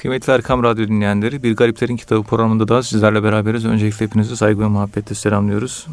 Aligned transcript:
Kıymetli 0.00 0.32
Erkam 0.32 0.62
Radyo 0.62 0.88
dinleyenleri, 0.88 1.42
Bir 1.42 1.56
Gariplerin 1.56 1.96
Kitabı 1.96 2.22
programında 2.22 2.68
da 2.68 2.82
sizlerle 2.82 3.22
beraberiz. 3.22 3.64
Öncelikle 3.64 4.06
hepinizi 4.06 4.36
saygı 4.36 4.60
ve 4.60 4.66
muhabbetle 4.66 5.14
selamlıyoruz. 5.14 5.86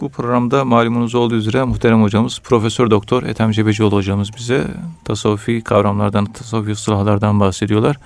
Bu 0.00 0.08
programda 0.08 0.64
malumunuz 0.64 1.14
olduğu 1.14 1.34
üzere 1.34 1.64
muhterem 1.64 2.02
hocamız 2.02 2.40
Profesör 2.44 2.90
Doktor 2.90 3.22
Ethem 3.22 3.50
Cebecioğlu 3.50 3.96
hocamız 3.96 4.30
bize 4.36 4.66
tasavvufi 5.04 5.60
kavramlardan, 5.64 6.24
tasavvufi 6.24 6.70
ıslahlardan 6.70 7.40
bahsediyorlar. 7.40 7.96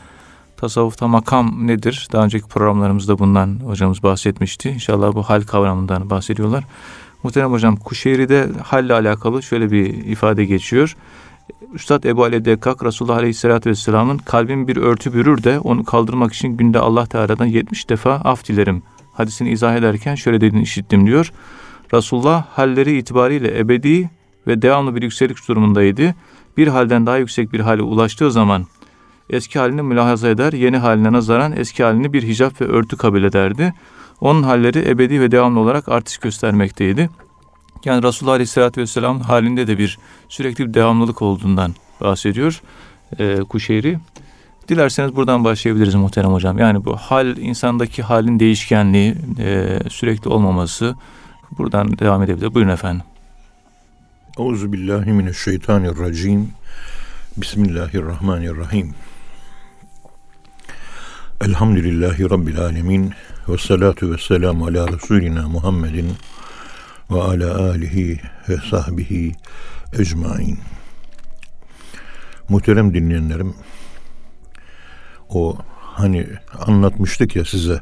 Tasavvufta 0.57 1.09
makam 1.09 1.66
nedir? 1.66 2.09
Daha 2.12 2.25
önceki 2.25 2.48
programlarımızda 2.48 3.19
bundan 3.19 3.61
hocamız 3.64 4.03
bahsetmişti. 4.03 4.71
İnşallah 4.71 5.14
bu 5.14 5.23
hal 5.23 5.43
kavramından 5.43 6.11
bahsediyorlar. 6.11 6.64
Muhterem 7.23 7.53
hocam 7.53 7.77
Kuşeyri'de 7.77 8.48
halle 8.64 8.95
alakalı 8.95 9.43
şöyle 9.43 9.71
bir 9.71 9.87
ifade 9.87 10.45
geçiyor. 10.45 10.96
Üstad 11.75 12.05
Ebu 12.05 12.25
Ali 12.25 12.45
Dekkak 12.45 12.85
Resulullah 12.85 13.17
Aleyhisselatü 13.17 13.71
Vesselam'ın 13.71 14.19
kalbim 14.19 14.69
bir 14.69 14.77
örtü 14.77 15.14
bürür 15.14 15.43
de 15.43 15.59
onu 15.59 15.85
kaldırmak 15.85 16.32
için 16.32 16.57
günde 16.57 16.79
Allah 16.79 17.07
Teala'dan 17.07 17.46
70 17.46 17.89
defa 17.89 18.13
af 18.13 18.49
dilerim. 18.49 18.82
Hadisini 19.13 19.50
izah 19.50 19.77
ederken 19.77 20.14
şöyle 20.14 20.41
dediğini 20.41 20.63
işittim 20.63 21.07
diyor. 21.07 21.32
Resulullah 21.95 22.46
halleri 22.46 22.99
itibariyle 22.99 23.58
ebedi 23.58 24.11
ve 24.46 24.63
devamlı 24.63 24.96
bir 24.96 25.03
yükseliş 25.03 25.49
durumundaydı. 25.49 26.14
Bir 26.57 26.69
halden 26.69 27.07
daha 27.07 27.17
yüksek 27.17 27.53
bir 27.53 27.61
hale 27.61 27.83
ulaştığı 27.83 28.30
zaman 28.30 28.67
eski 29.30 29.58
halini 29.58 29.83
mülahaza 29.83 30.29
eder, 30.29 30.53
yeni 30.53 30.77
haline 30.77 31.13
nazaran 31.13 31.57
eski 31.57 31.85
halini 31.85 32.12
bir 32.12 32.22
hicap 32.22 32.61
ve 32.61 32.64
örtü 32.64 32.97
kabul 32.97 33.22
ederdi. 33.22 33.75
Onun 34.20 34.42
halleri 34.42 34.89
ebedi 34.89 35.20
ve 35.20 35.30
devamlı 35.30 35.61
olarak 35.61 35.89
artış 35.89 36.19
göstermekteydi. 36.19 37.11
Yani 37.84 38.03
Resulullah 38.03 38.33
Aleyhisselatü 38.33 38.81
Vesselam 38.81 39.20
halinde 39.20 39.67
de 39.67 39.78
bir 39.78 39.98
sürekli 40.28 40.69
bir 40.69 40.75
devamlılık 40.75 41.23
olduğundan 41.23 41.75
bahsediyor 42.00 42.62
e, 43.19 43.36
Kuşeyri. 43.36 43.98
Dilerseniz 44.69 45.17
buradan 45.17 45.45
başlayabiliriz 45.45 45.95
muhterem 45.95 46.33
hocam. 46.33 46.59
Yani 46.59 46.84
bu 46.84 46.97
hal 46.97 47.36
insandaki 47.36 48.03
halin 48.03 48.41
değişkenliği, 48.41 49.14
e, 49.39 49.78
sürekli 49.91 50.28
olmaması 50.28 50.94
buradan 51.58 51.98
devam 51.98 52.22
edebilir. 52.22 52.55
Buyurun 52.55 52.70
efendim. 52.70 53.02
Euzubillahimineşşeytanirracim. 54.39 56.50
Bismillahirrahmanirrahim. 57.36 58.95
Elhamdülillahi 61.41 62.30
Rabbil 62.30 62.61
alemin. 62.61 63.12
Ve 63.48 63.58
salatu 63.58 64.12
ve 64.12 64.19
selamu 64.19 64.67
ala 64.67 64.89
Resulina 64.89 65.48
Muhammedin 65.48 66.12
ve 67.11 67.23
ala 67.23 67.70
alihi 67.70 68.20
ve 68.48 68.56
sahbihi 68.70 69.34
ecmain. 69.98 70.59
Muhterem 72.48 72.95
dinleyenlerim, 72.95 73.55
o 75.29 75.56
hani 75.81 76.27
anlatmıştık 76.67 77.36
ya 77.36 77.45
size 77.45 77.81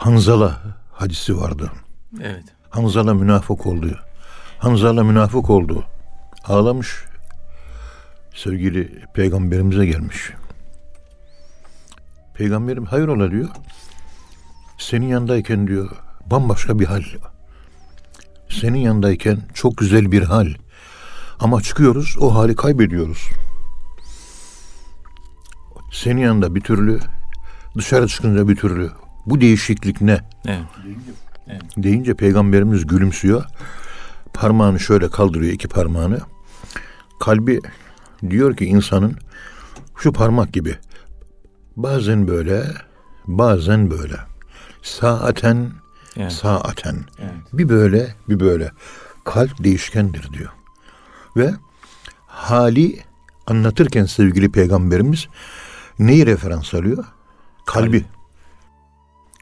Hanzala 0.00 0.60
hadisi 0.92 1.38
vardı. 1.38 1.72
Evet. 2.20 2.44
Hanzala 2.70 3.14
münafık 3.14 3.66
oldu. 3.66 3.98
Hanzala 4.58 5.04
münafık 5.04 5.50
oldu. 5.50 5.84
Ağlamış. 6.44 7.04
Sevgili 8.34 9.04
peygamberimize 9.14 9.86
gelmiş. 9.86 10.30
Peygamberim 12.34 12.84
hayrola 12.84 13.30
diyor. 13.30 13.48
Senin 14.78 15.06
yanındayken 15.06 15.66
diyor 15.66 15.90
bambaşka 16.26 16.78
bir 16.78 16.86
hal 16.86 17.02
senin 18.50 18.78
yanındayken 18.78 19.38
çok 19.54 19.76
güzel 19.76 20.12
bir 20.12 20.22
hal. 20.22 20.48
Ama 21.40 21.62
çıkıyoruz 21.62 22.16
o 22.20 22.34
hali 22.34 22.56
kaybediyoruz. 22.56 23.28
Senin 25.92 26.20
yanında 26.20 26.54
bir 26.54 26.60
türlü, 26.60 27.00
dışarı 27.76 28.08
çıkınca 28.08 28.48
bir 28.48 28.56
türlü. 28.56 28.90
Bu 29.26 29.40
değişiklik 29.40 30.00
ne? 30.00 30.20
Evet. 30.46 30.60
evet. 31.46 31.62
Deyince 31.76 32.14
peygamberimiz 32.14 32.86
gülümsüyor. 32.86 33.44
Parmağını 34.34 34.80
şöyle 34.80 35.10
kaldırıyor 35.10 35.52
iki 35.52 35.68
parmağını. 35.68 36.20
Kalbi 37.20 37.60
diyor 38.30 38.56
ki 38.56 38.64
insanın 38.64 39.16
şu 39.96 40.12
parmak 40.12 40.52
gibi. 40.52 40.76
Bazen 41.76 42.28
böyle, 42.28 42.64
bazen 43.26 43.90
böyle. 43.90 44.16
Saaten 44.82 45.70
Evet. 46.16 46.32
Saaten. 46.32 47.04
Evet. 47.18 47.32
Bir 47.52 47.68
böyle 47.68 48.14
bir 48.28 48.40
böyle. 48.40 48.70
Kalp 49.24 49.64
değişkendir 49.64 50.32
diyor. 50.32 50.50
Ve 51.36 51.54
hali 52.26 53.00
anlatırken 53.46 54.04
sevgili 54.04 54.52
peygamberimiz 54.52 55.28
neyi 55.98 56.26
referans 56.26 56.74
alıyor? 56.74 57.04
Kalbi. 57.66 58.00
Kalp, 58.00 58.20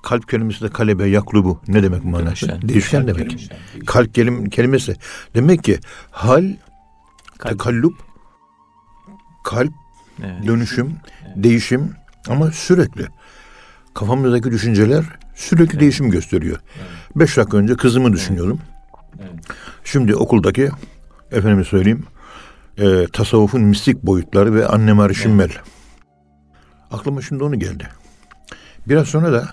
Kalp 0.03 0.29
kelimesi 0.29 0.61
de 0.61 0.69
kalebe 0.69 1.07
yaklubu 1.07 1.61
ne 1.69 1.83
demek 1.83 2.05
manası? 2.05 2.49
Değişken, 2.49 2.69
Değişken 2.69 3.07
demek. 3.07 3.31
Değişken. 3.31 3.59
Kalp 3.87 4.15
kelim, 4.15 4.51
kelimesi. 4.51 4.97
Demek 5.35 5.65
ki 5.65 5.79
hal, 6.11 6.57
kalp. 7.39 7.53
tekallup, 7.53 7.95
kalp, 9.45 9.73
evet. 10.23 10.47
dönüşüm, 10.47 10.93
evet. 11.27 11.33
değişim 11.37 11.95
ama 12.29 12.51
sürekli. 12.51 13.07
Kafamızdaki 13.95 14.51
düşünceler 14.51 15.05
Sürekli 15.39 15.73
evet. 15.73 15.81
değişim 15.81 16.11
gösteriyor. 16.11 16.59
Evet. 16.77 17.17
Beş 17.17 17.37
dakika 17.37 17.57
önce 17.57 17.77
kızımı 17.77 18.13
düşünüyordum. 18.13 18.61
Evet. 19.21 19.31
Şimdi 19.85 20.17
okuldaki 20.17 20.71
efendime 21.33 21.65
söyleyeyim 21.65 22.07
e, 22.79 23.07
tasavvufun 23.13 23.61
mistik 23.61 24.03
boyutları 24.03 24.55
ve 24.55 24.67
annem 24.67 25.01
Arşimmel. 25.01 25.45
Evet. 25.45 25.61
Aklıma 26.91 27.23
şimdi 27.23 27.45
onu 27.45 27.59
geldi. 27.59 27.89
Biraz 28.89 29.09
sonra 29.09 29.33
da 29.33 29.49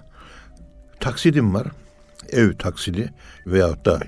taksidim 1.00 1.54
var. 1.54 1.68
Ev 2.30 2.54
taksidi 2.54 3.14
veyahut 3.48 3.86
da 3.86 4.00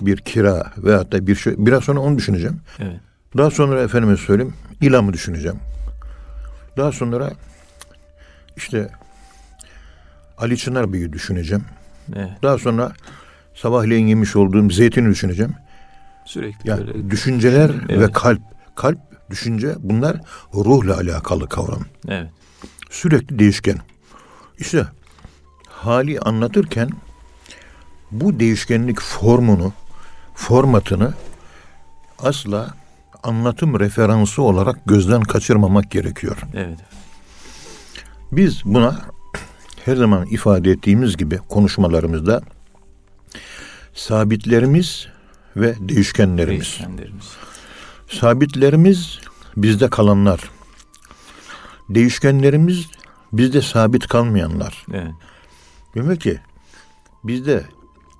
bir 0.00 0.16
kira 0.16 0.72
veyahut 0.76 1.12
da 1.12 1.26
bir 1.26 1.34
şey. 1.34 1.54
Biraz 1.58 1.84
sonra 1.84 2.00
onu 2.00 2.18
düşüneceğim. 2.18 2.60
Evet. 2.78 3.00
Daha 3.36 3.50
sonra 3.50 3.82
efendime 3.82 4.16
söyleyeyim 4.16 4.54
ilamı 4.80 5.12
düşüneceğim. 5.12 5.58
Daha 6.76 6.92
sonra 6.92 7.32
işte 8.56 8.88
Ali 10.38 10.58
Çınar 10.58 10.92
Bey'i 10.92 11.12
düşüneceğim. 11.12 11.64
Evet. 12.16 12.30
Daha 12.42 12.58
sonra 12.58 12.92
sabahleyin 13.54 14.06
yemiş 14.06 14.36
olduğum 14.36 14.70
zeytini 14.70 15.10
düşüneceğim. 15.10 15.54
Sürekli 16.24 16.70
yani 16.70 16.86
böyle. 16.86 17.10
Düşünceler 17.10 17.70
evet. 17.88 18.00
ve 18.00 18.12
kalp. 18.12 18.40
Kalp, 18.74 18.98
düşünce 19.30 19.74
bunlar 19.78 20.16
ruhla 20.54 20.96
alakalı 20.96 21.48
kavram. 21.48 21.82
Evet. 22.08 22.30
Sürekli 22.90 23.38
değişken. 23.38 23.78
İşte 24.58 24.86
hali 25.68 26.20
anlatırken 26.20 26.90
bu 28.10 28.40
değişkenlik 28.40 29.00
formunu, 29.00 29.72
formatını 30.34 31.14
asla 32.18 32.74
anlatım 33.22 33.80
referansı 33.80 34.42
olarak 34.42 34.76
gözden 34.86 35.20
kaçırmamak 35.20 35.90
gerekiyor. 35.90 36.36
Evet. 36.54 36.78
Biz 38.32 38.64
buna 38.64 39.00
her 39.86 39.96
zaman 39.96 40.26
ifade 40.26 40.70
ettiğimiz 40.70 41.16
gibi 41.16 41.38
konuşmalarımızda 41.38 42.40
sabitlerimiz 43.94 45.06
ve 45.56 45.74
değişkenlerimiz. 45.80 46.60
değişkenlerimiz. 46.60 47.24
Sabitlerimiz 48.08 49.18
bizde 49.56 49.90
kalanlar. 49.90 50.50
Değişkenlerimiz 51.88 52.86
bizde 53.32 53.62
sabit 53.62 54.06
kalmayanlar. 54.06 54.86
Evet. 54.92 55.12
Demek 55.94 56.20
ki 56.20 56.38
bizde 57.24 57.64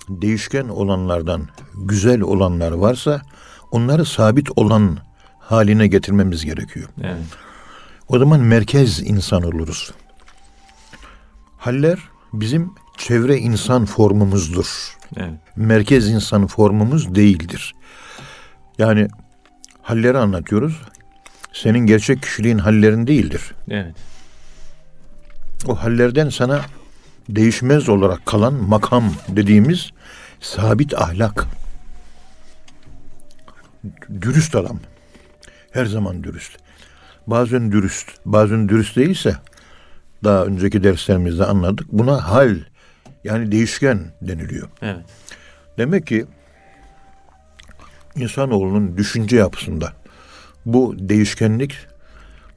değişken 0.09 0.69
olanlardan 0.69 1.49
güzel 1.75 2.21
olanlar 2.21 2.73
varsa 2.73 3.23
onları 3.71 4.05
sabit 4.05 4.49
olan 4.57 4.99
haline 5.39 5.87
getirmemiz 5.87 6.45
gerekiyor. 6.45 6.89
Evet. 7.03 7.17
O 8.09 8.19
zaman 8.19 8.41
merkez 8.41 9.01
insan 9.01 9.43
oluruz. 9.43 9.93
Haller 11.67 11.99
bizim 12.33 12.75
çevre 12.97 13.39
insan 13.39 13.85
formumuzdur. 13.85 14.97
Evet. 15.17 15.31
Merkez 15.57 16.09
insan 16.09 16.47
formumuz 16.47 17.15
değildir. 17.15 17.75
Yani 18.79 19.09
halleri 19.83 20.19
anlatıyoruz. 20.19 20.81
Senin 21.53 21.79
gerçek 21.79 22.23
kişiliğin 22.23 22.59
hallerin 22.59 23.07
değildir. 23.07 23.55
Evet. 23.71 23.95
O 25.67 25.75
hallerden 25.75 26.29
sana 26.29 26.61
değişmez 27.29 27.89
olarak 27.89 28.27
kalan 28.27 28.55
makam 28.55 29.13
dediğimiz 29.29 29.91
sabit 30.41 30.95
ahlak. 30.95 31.47
Dürüst 34.21 34.55
adam. 34.55 34.81
Her 35.71 35.87
zaman 35.87 36.25
dürüst. 36.25 36.57
Bazen 37.27 37.73
dürüst, 37.73 38.09
bazen 38.25 38.69
dürüst 38.69 38.97
değilse 38.97 39.37
daha 40.25 40.45
önceki 40.45 40.85
derslerimizde 40.85 41.45
anladık. 41.45 41.93
Buna 41.93 42.31
hal 42.31 42.57
yani 43.25 43.53
değişken 43.53 44.01
deniliyor. 44.23 44.69
Evet. 44.83 45.05
Demek 45.79 46.07
ki 46.07 46.27
insanoğlunun 48.17 48.97
düşünce 48.97 49.37
yapısında 49.37 49.93
bu 50.67 50.95
değişkenlik 50.99 51.77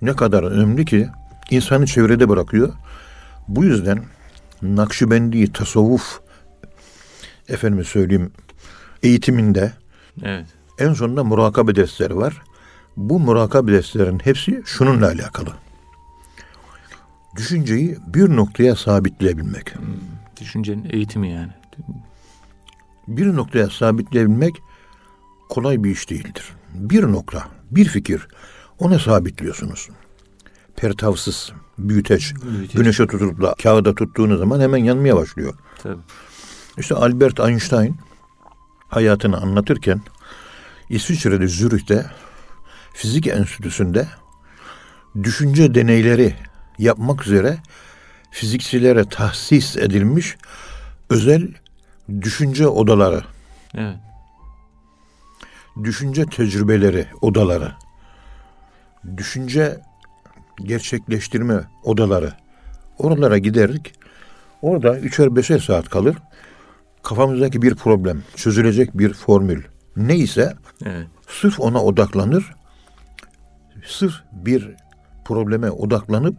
ne 0.01 0.13
kadar 0.13 0.43
önemli 0.43 0.85
ki 0.85 1.09
insanı 1.49 1.85
çevrede 1.85 2.29
bırakıyor. 2.29 2.73
Bu 3.47 3.63
yüzden 3.63 4.03
Nakşibendi 4.61 5.53
tasavvuf 5.53 6.19
efendime 7.49 7.83
söyleyeyim 7.83 8.31
eğitiminde 9.03 9.71
evet. 10.23 10.45
en 10.79 10.93
sonunda 10.93 11.23
murakabe 11.23 11.75
dersleri 11.75 12.17
var. 12.17 12.41
Bu 12.97 13.19
murakabe 13.19 13.71
derslerin 13.71 14.19
hepsi 14.19 14.61
şununla 14.65 15.07
alakalı. 15.07 15.49
Düşünceyi 17.35 17.97
bir 18.07 18.35
noktaya 18.35 18.75
sabitleyebilmek. 18.75 19.75
Hmm, 19.75 19.85
düşüncenin 20.41 20.89
eğitimi 20.89 21.31
yani. 21.31 21.51
Bir 23.07 23.35
noktaya 23.35 23.69
sabitleyebilmek 23.69 24.55
kolay 25.49 25.83
bir 25.83 25.91
iş 25.91 26.09
değildir. 26.09 26.53
Bir 26.73 27.03
nokta, 27.03 27.47
bir 27.71 27.85
fikir 27.85 28.27
ona 28.79 28.99
sabitliyorsunuz. 28.99 29.89
Pertavsız, 30.75 31.51
büyüteç, 31.77 32.33
büyüteç. 32.43 32.71
güneşe 32.71 33.07
tutup 33.07 33.41
da 33.41 33.55
kağıda 33.63 33.95
tuttuğunuz 33.95 34.39
zaman 34.39 34.59
hemen 34.59 34.77
yanmaya 34.77 35.15
başlıyor. 35.15 35.53
Tabii. 35.83 36.01
İşte 36.77 36.95
Albert 36.95 37.39
Einstein 37.39 37.95
hayatını 38.87 39.37
anlatırken 39.37 40.01
İsviçre'de 40.89 41.47
Zürih'te 41.47 42.05
fizik 42.93 43.27
enstitüsünde 43.27 44.07
düşünce 45.23 45.75
deneyleri 45.75 46.35
yapmak 46.79 47.27
üzere 47.27 47.57
fizikçilere 48.31 49.05
tahsis 49.05 49.77
edilmiş 49.77 50.37
özel 51.09 51.47
düşünce 52.21 52.67
odaları. 52.67 53.23
Evet. 53.75 53.95
Düşünce 55.83 56.25
tecrübeleri 56.25 57.05
odaları. 57.21 57.71
Düşünce 59.17 59.81
gerçekleştirme 60.63 61.63
odaları. 61.83 62.33
Oralara 62.97 63.37
giderdik. 63.37 63.93
Orada 64.61 64.99
üçer 64.99 65.35
beşer 65.35 65.59
saat 65.59 65.89
kalır. 65.89 66.17
Kafamızdaki 67.03 67.61
bir 67.61 67.75
problem, 67.75 68.23
çözülecek 68.35 68.97
bir 68.97 69.13
formül 69.13 69.63
neyse 69.97 70.53
evet. 70.85 71.07
sırf 71.27 71.59
ona 71.59 71.83
odaklanır. 71.83 72.53
Sırf 73.85 74.13
bir 74.31 74.75
probleme 75.25 75.71
odaklanıp 75.71 76.37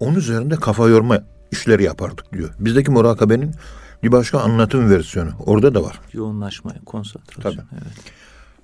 onun 0.00 0.14
üzerinde 0.14 0.56
kafa 0.56 0.88
yorma 0.88 1.22
işleri 1.52 1.82
yapardık 1.82 2.32
diyor. 2.32 2.50
Bizdeki 2.58 2.90
murakabenin 2.90 3.54
bir 4.02 4.12
başka 4.12 4.40
anlatım 4.40 4.90
versiyonu. 4.90 5.30
Orada 5.46 5.74
da 5.74 5.82
var. 5.82 6.00
Yoğunlaşma, 6.12 6.74
konsantrasyon. 6.86 7.52
Tabii. 7.52 7.66
Evet. 7.72 8.12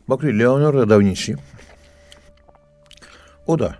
Bakın 0.08 0.38
Leonardo 0.38 0.88
da 0.88 1.00
Vinci 1.00 1.36
o 3.46 3.58
da 3.58 3.76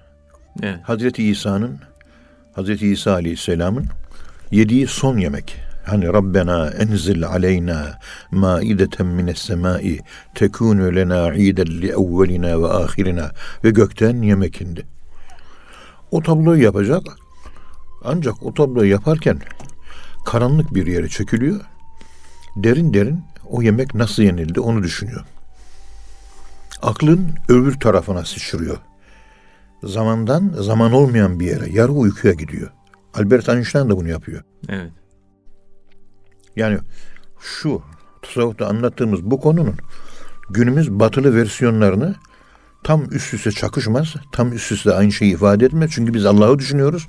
evet. 0.62 0.78
Hazreti 0.82 1.28
İsa'nın 1.28 1.78
Hazreti 2.52 2.88
İsa 2.88 3.12
Aleyhisselam'ın 3.12 3.86
yediği 4.50 4.86
son 4.86 5.18
yemek. 5.18 5.56
Hani 5.84 6.06
Rabbena 6.06 6.70
enzil 6.70 7.26
aleyna 7.26 7.98
maideten 8.30 9.06
mines 9.06 9.38
semai 9.38 10.00
tekunu 10.34 10.96
lena 10.96 11.34
iden 11.34 11.66
li 11.66 11.88
evvelina 11.88 12.62
ve 12.62 12.68
ahirina 12.68 13.30
ve 13.64 13.70
gökten 13.70 14.22
yemek 14.22 14.60
indi. 14.60 14.86
O 16.10 16.22
tabloyu 16.22 16.62
yapacak. 16.62 17.02
Ancak 18.04 18.42
o 18.42 18.54
tabloyu 18.54 18.90
yaparken 18.90 19.40
karanlık 20.26 20.74
bir 20.74 20.86
yere 20.86 21.08
çekiliyor. 21.08 21.60
Derin 22.56 22.94
derin 22.94 23.24
o 23.50 23.62
yemek 23.62 23.94
nasıl 23.94 24.22
yenildi 24.22 24.60
onu 24.60 24.82
düşünüyor. 24.82 25.24
Aklın 26.82 27.28
öbür 27.48 27.80
tarafına 27.80 28.24
sıçrıyor. 28.24 28.78
Zamandan 29.82 30.54
zaman 30.60 30.92
olmayan 30.92 31.40
bir 31.40 31.46
yere, 31.46 31.70
yarı 31.70 31.92
uykuya 31.92 32.34
gidiyor. 32.34 32.70
Albert 33.14 33.48
Einstein 33.48 33.88
de 33.88 33.96
bunu 33.96 34.08
yapıyor. 34.08 34.42
Evet. 34.68 34.92
Yani 36.56 36.78
şu 37.40 37.82
tasavvufta 38.22 38.66
anlattığımız 38.66 39.22
bu 39.22 39.40
konunun 39.40 39.74
günümüz 40.50 40.90
batılı 40.90 41.36
versiyonlarını 41.36 42.14
tam 42.84 43.04
üst 43.10 43.34
üste 43.34 43.52
çakışmaz. 43.52 44.14
Tam 44.32 44.52
üst 44.52 44.72
üste 44.72 44.94
aynı 44.94 45.12
şeyi 45.12 45.32
ifade 45.32 45.66
etmez. 45.66 45.90
Çünkü 45.94 46.14
biz 46.14 46.26
Allah'ı 46.26 46.58
düşünüyoruz. 46.58 47.08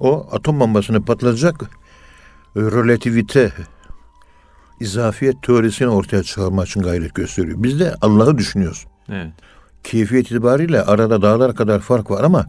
O 0.00 0.28
atom 0.32 0.60
bombasını 0.60 1.04
patlatacak 1.04 1.70
relativite 2.56 3.52
izafiyet 4.80 5.42
teorisini 5.42 5.88
ortaya 5.88 6.22
çıkarmak 6.22 6.68
için 6.68 6.82
gayret 6.82 7.14
gösteriyor. 7.14 7.62
Biz 7.62 7.80
de 7.80 7.94
Allah'ı 8.00 8.38
düşünüyoruz. 8.38 8.86
Evet. 9.08 9.32
Keyfiyet 9.84 10.26
itibariyle 10.26 10.82
arada 10.82 11.22
dağlar 11.22 11.54
kadar 11.54 11.80
fark 11.80 12.10
var 12.10 12.24
ama 12.24 12.46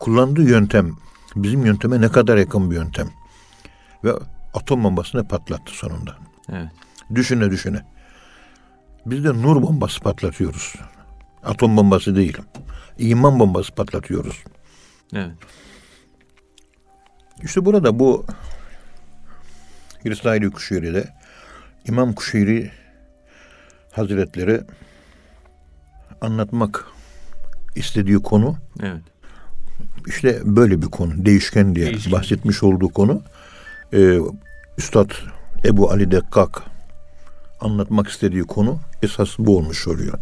kullandığı 0.00 0.42
yöntem 0.42 0.96
bizim 1.36 1.66
yönteme 1.66 2.00
ne 2.00 2.08
kadar 2.08 2.36
yakın 2.36 2.70
bir 2.70 2.76
yöntem. 2.76 3.10
Ve 4.04 4.12
atom 4.54 4.84
bombasını 4.84 5.28
patlattı 5.28 5.72
sonunda. 5.72 6.16
Evet. 6.52 6.68
Düşüne 7.14 7.50
düşüne. 7.50 7.84
Biz 9.06 9.24
de 9.24 9.28
nur 9.42 9.62
bombası 9.62 10.00
patlatıyoruz. 10.00 10.74
Atom 11.44 11.76
bombası 11.76 12.16
değil. 12.16 12.38
İman 12.98 13.40
bombası 13.40 13.74
patlatıyoruz. 13.74 14.44
Evet. 15.14 15.30
İşte 17.42 17.64
burada 17.64 17.98
bu 17.98 18.26
İsrail 20.04 20.50
Kuşeyri'de 20.50 21.08
İmam 21.88 22.12
Kuşeyri 22.12 22.70
Hazretleri 23.92 24.60
anlatmak 26.20 26.84
istediği 27.76 28.18
konu 28.18 28.56
evet. 28.82 29.02
işte 30.06 30.40
böyle 30.44 30.82
bir 30.82 30.86
konu. 30.86 31.24
Değişken 31.24 31.74
diye 31.74 31.86
değişken. 31.86 32.12
bahsetmiş 32.12 32.62
olduğu 32.62 32.88
konu. 32.88 33.22
Ee, 33.92 34.18
Üstad 34.78 35.10
Ebu 35.64 35.90
Ali 35.90 36.10
Dekkak 36.10 36.62
anlatmak 37.60 38.08
istediği 38.08 38.42
konu 38.42 38.80
esas 39.02 39.38
bu 39.38 39.56
olmuş 39.56 39.88
oluyor. 39.88 40.18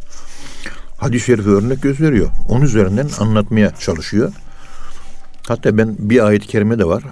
Hadis-i 0.98 1.26
şerife 1.26 1.50
örnek 1.50 1.82
gösteriyor. 1.82 2.30
Onun 2.48 2.64
üzerinden 2.64 3.08
anlatmaya 3.18 3.74
çalışıyor. 3.76 4.32
Hatta 5.48 5.78
ben 5.78 5.96
bir 5.98 6.26
ayet-i 6.26 6.46
kerime 6.46 6.78
de 6.78 6.84
var. 6.84 7.04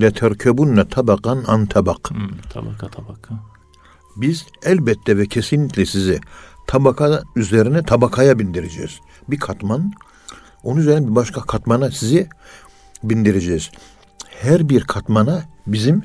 Leterkebunne 0.00 0.88
tabakan 0.88 1.44
an 1.46 1.66
tabak. 1.66 2.10
Hmm, 2.10 2.38
tabaka 2.52 2.88
tabaka. 2.88 3.34
Biz 4.16 4.46
elbette 4.62 5.18
ve 5.18 5.26
kesinlikle 5.26 5.86
sizi 5.86 6.20
tabaka 6.66 7.22
üzerine 7.36 7.82
tabakaya 7.82 8.38
bindireceğiz. 8.38 9.00
Bir 9.28 9.38
katman, 9.38 9.92
onun 10.62 10.80
üzerine 10.80 11.10
bir 11.10 11.14
başka 11.14 11.40
katmana 11.40 11.90
sizi 11.90 12.28
bindireceğiz. 13.04 13.70
Her 14.28 14.68
bir 14.68 14.80
katmana 14.80 15.42
bizim 15.66 16.02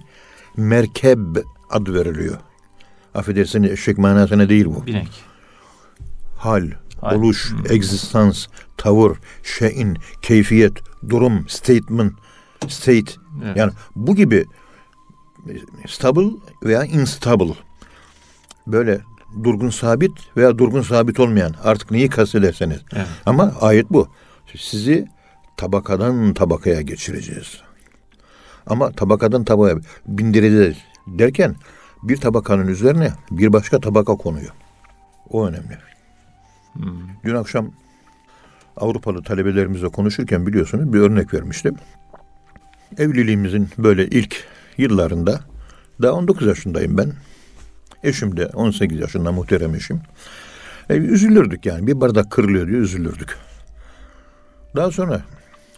merkeb 0.57 1.35
adı 1.69 1.93
veriliyor. 1.93 2.37
Affedersiniz 3.15 3.71
eşek 3.71 3.97
manasına 3.97 4.49
değil 4.49 4.65
bu. 4.65 4.85
Binek. 4.85 5.23
Hal. 6.37 6.71
Oluş, 7.11 7.53
egzistans, 7.69 8.47
tavır, 8.77 9.17
şeyin, 9.43 9.97
keyfiyet, 10.21 10.73
durum, 11.09 11.49
statement, 11.49 12.13
state. 12.67 13.13
Evet. 13.43 13.57
Yani 13.57 13.71
bu 13.95 14.15
gibi 14.15 14.45
stable 15.87 16.29
veya 16.63 16.83
instable 16.85 17.53
böyle 18.67 19.01
durgun 19.43 19.69
sabit 19.69 20.11
veya 20.37 20.57
durgun 20.57 20.81
sabit 20.81 21.19
olmayan 21.19 21.55
artık 21.63 21.91
neyi 21.91 22.09
kastederseniz. 22.09 22.79
Evet. 22.93 23.07
Ama 23.25 23.53
ayet 23.61 23.89
bu. 23.89 24.07
Sizi 24.57 25.07
tabakadan 25.57 26.33
tabakaya 26.33 26.81
geçireceğiz. 26.81 27.61
Ama 28.67 28.91
tabakadan 28.91 29.43
tabakaya 29.43 29.77
bindireceğiz 30.07 30.77
derken 31.07 31.55
bir 32.03 32.17
tabakanın 32.17 32.67
üzerine 32.67 33.13
bir 33.31 33.53
başka 33.53 33.79
tabaka 33.79 34.15
konuyor. 34.15 34.53
O 35.29 35.47
önemli. 35.47 35.77
Dün 37.23 37.35
akşam 37.35 37.71
Avrupalı 38.77 39.23
talebelerimizle 39.23 39.87
konuşurken 39.87 40.47
biliyorsunuz 40.47 40.93
bir 40.93 40.99
örnek 40.99 41.33
vermiştim. 41.33 41.75
Evliliğimizin 42.97 43.69
böyle 43.77 44.07
ilk 44.07 44.43
yıllarında 44.77 45.39
daha 46.01 46.11
19 46.11 46.47
yaşındayım 46.47 46.97
ben. 46.97 47.13
Eşim 48.03 48.37
de 48.37 48.47
18 48.47 48.99
yaşında 48.99 49.31
muhterem 49.31 49.75
eşim. 49.75 50.01
E, 50.89 50.95
üzülürdük 50.95 51.65
yani. 51.65 51.87
Bir 51.87 52.01
bardak 52.01 52.31
kırılıyor 52.31 52.67
diye 52.67 52.77
üzülürdük. 52.77 53.37
Daha 54.75 54.91
sonra 54.91 55.21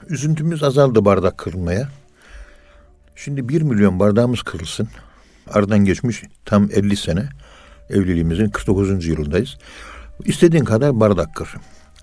üzüntümüz 0.09 0.63
azaldı 0.63 1.05
bardak 1.05 1.37
kırılmaya. 1.37 1.89
Şimdi 3.15 3.49
bir 3.49 3.61
milyon 3.61 3.99
bardağımız 3.99 4.41
kırılsın. 4.41 4.87
Aradan 5.49 5.85
geçmiş 5.85 6.23
tam 6.45 6.69
50 6.71 6.95
sene. 6.95 7.29
Evliliğimizin 7.89 8.49
49. 8.49 9.07
yılındayız. 9.07 9.57
İstediğin 10.23 10.63
kadar 10.63 10.99
bardak 10.99 11.35
kır. 11.35 11.55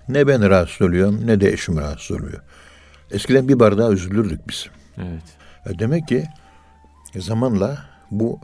Ne 0.09 0.27
ben 0.27 0.49
rahatsız 0.49 0.81
oluyorum 0.81 1.27
ne 1.27 1.41
de 1.41 1.53
eşim 1.53 1.77
rahatsız 1.77 2.11
oluyor. 2.11 2.41
Eskiden 3.11 3.47
bir 3.47 3.59
bardağa 3.59 3.91
üzülürdük 3.91 4.49
biz. 4.49 4.67
Evet. 4.97 5.23
E, 5.65 5.79
demek 5.79 6.07
ki 6.07 6.25
zamanla 7.15 7.85
bu 8.11 8.39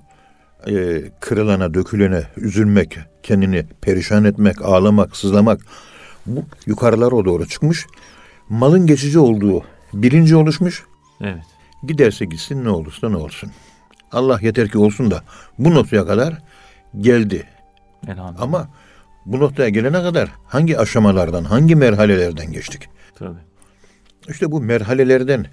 e, 0.67 1.03
kırılana, 1.19 1.73
dökülene 1.73 2.23
üzülmek, 2.37 2.97
kendini 3.23 3.65
perişan 3.81 4.23
etmek, 4.25 4.61
ağlamak, 4.61 5.17
sızlamak 5.17 5.61
bu 6.25 6.43
yukarılara 6.65 7.25
doğru 7.25 7.47
çıkmış. 7.47 7.85
malın 8.49 8.87
geçici 8.87 9.19
olduğu 9.19 9.63
bilinci 9.93 10.35
oluşmuş. 10.35 10.83
Evet. 11.21 11.43
Giderse 11.87 12.25
gitsin 12.25 12.63
ne 12.63 12.69
olursa 12.69 13.09
ne 13.09 13.17
olsun. 13.17 13.51
Allah 14.11 14.39
yeter 14.41 14.69
ki 14.69 14.77
olsun 14.77 15.11
da 15.11 15.23
bu 15.59 15.73
noktaya 15.73 16.05
kadar 16.07 16.37
geldi. 17.01 17.47
Elhamdülillah. 18.07 18.43
Ama 18.43 18.67
bu 19.31 19.39
noktaya 19.39 19.69
gelene 19.69 20.01
kadar 20.03 20.29
hangi 20.45 20.79
aşamalardan, 20.79 21.43
hangi 21.43 21.75
merhalelerden 21.75 22.51
geçtik? 22.51 22.89
Tabii. 23.15 23.39
İşte 24.29 24.51
bu 24.51 24.61
merhalelerden 24.61 25.45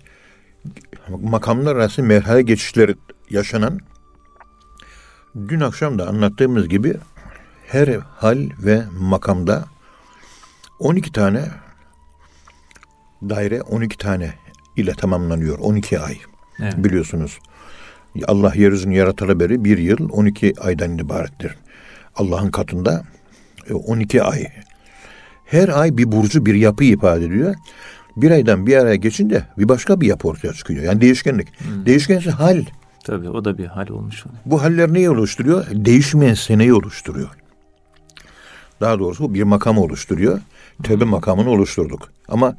makamlar 1.09 1.76
arası 1.76 2.02
merhale 2.02 2.42
geçişleri 2.42 2.95
yaşanan 3.30 3.80
dün 5.49 5.61
akşam 5.61 5.99
da 5.99 6.09
anlattığımız 6.09 6.68
gibi 6.68 6.95
her 7.66 7.88
hal 8.16 8.38
ve 8.59 8.83
makamda 9.00 9.64
12 10.78 11.12
tane 11.12 11.45
daire 13.23 13.62
12 13.62 13.99
tane 13.99 14.35
ile 14.76 14.92
tamamlanıyor. 14.95 15.59
12 15.59 16.00
ay 16.00 16.18
Evet. 16.61 16.75
biliyorsunuz. 16.76 17.38
Allah 18.26 18.52
yeryüzünü 18.54 18.95
yaratalı 18.95 19.40
beri 19.40 19.64
bir 19.64 19.78
yıl 19.78 20.09
12 20.11 20.54
aydan 20.61 20.99
ibarettir. 20.99 21.56
Allah'ın 22.14 22.50
katında 22.50 23.04
12 23.75 24.23
ay. 24.23 24.46
Her 25.44 25.68
ay 25.68 25.96
bir 25.99 26.12
burcu 26.12 26.46
bir 26.46 26.54
yapı 26.54 26.85
ifade 26.85 27.25
ediyor. 27.25 27.54
Bir 28.16 28.30
aydan 28.30 28.66
bir 28.66 28.76
araya 28.76 28.96
geçince 28.96 29.44
bir 29.58 29.68
başka 29.68 30.00
bir 30.00 30.06
yapı 30.06 30.28
ortaya 30.28 30.52
çıkıyor. 30.52 30.82
Yani 30.82 31.00
değişkenlik. 31.00 31.49
Değişkense 31.87 32.30
hal. 32.30 32.64
Tabii 33.04 33.30
o 33.30 33.44
da 33.44 33.58
bir 33.58 33.66
hal 33.66 33.88
olmuş 33.88 34.26
oluyor. 34.26 34.40
Bu 34.46 34.62
haller 34.62 34.92
neyi 34.92 35.11
oluşturuyor? 35.11 35.66
Değişmeyen 35.73 36.35
seneyi 36.35 36.75
oluşturuyor. 36.75 37.28
Daha 38.80 38.99
doğrusu 38.99 39.35
bir 39.35 39.42
makam 39.42 39.78
oluşturuyor. 39.78 40.40
Tövbe 40.82 41.04
makamını 41.04 41.50
oluşturduk. 41.50 42.12
Ama 42.28 42.56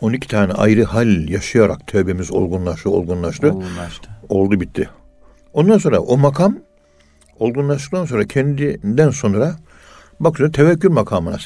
12 0.00 0.28
tane 0.28 0.52
ayrı 0.52 0.84
hal 0.84 1.28
yaşayarak 1.28 1.86
tövbemiz 1.86 2.32
olgunlaştı, 2.32 2.90
olgunlaştı. 2.90 3.52
Olgunlaştı. 3.52 4.10
Oldu 4.28 4.60
bitti. 4.60 4.88
Ondan 5.52 5.78
sonra 5.78 6.00
o 6.00 6.16
makam 6.16 6.58
olgunlaştıktan 7.38 8.04
sonra 8.04 8.26
kendinden 8.26 9.10
sonra 9.10 9.56
bakıyor 10.20 10.52
tevekkül 10.52 10.90
makamına. 10.90 11.38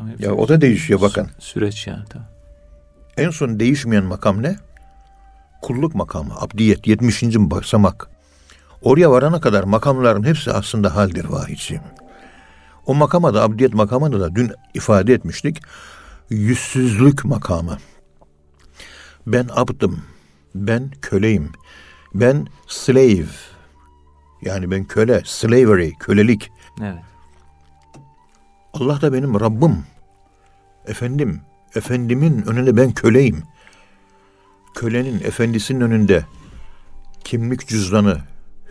Ama 0.00 0.10
hepsi 0.10 0.24
Ya 0.24 0.34
o 0.34 0.48
da 0.48 0.60
değişiyor 0.60 1.00
bakın. 1.00 1.24
sü- 1.24 1.40
Süreç 1.42 1.86
yani 1.86 2.04
tabii. 2.10 2.22
En 3.16 3.30
son 3.30 3.60
değişmeyen 3.60 4.04
makam 4.04 4.42
ne? 4.42 4.56
Kulluk 5.62 5.94
makamı, 5.94 6.34
abdiyet, 6.40 6.86
70. 6.86 7.22
basamak. 7.36 8.08
Oraya 8.82 9.10
varana 9.10 9.40
kadar 9.40 9.64
makamların 9.64 10.22
hepsi 10.22 10.52
aslında 10.52 10.94
haldir 10.96 11.24
vahiyçi. 11.24 11.80
O 12.86 12.94
makama 12.94 13.34
da, 13.34 13.42
abdiyet 13.42 13.74
makamını 13.74 14.20
da 14.20 14.34
dün 14.34 14.52
ifade 14.74 15.12
etmiştik. 15.14 15.62
Yüzsüzlük 16.30 17.24
makamı. 17.24 17.78
Ben 19.26 19.48
abdım, 19.52 20.02
ben 20.54 20.90
köleyim, 21.02 21.52
ben 22.14 22.46
slave. 22.66 23.24
Yani 24.42 24.70
ben 24.70 24.84
köle, 24.84 25.22
slavery, 25.24 25.90
kölelik. 26.00 26.50
Evet. 26.82 26.94
Allah 28.74 29.00
da 29.00 29.12
benim 29.12 29.40
Rabbim. 29.40 29.84
Efendim, 30.86 31.40
efendimin 31.74 32.42
önünde 32.46 32.76
ben 32.76 32.92
köleyim. 32.92 33.42
Kölenin 34.74 35.20
efendisinin 35.20 35.80
önünde 35.80 36.24
kimlik 37.24 37.68
cüzdanı, 37.68 38.18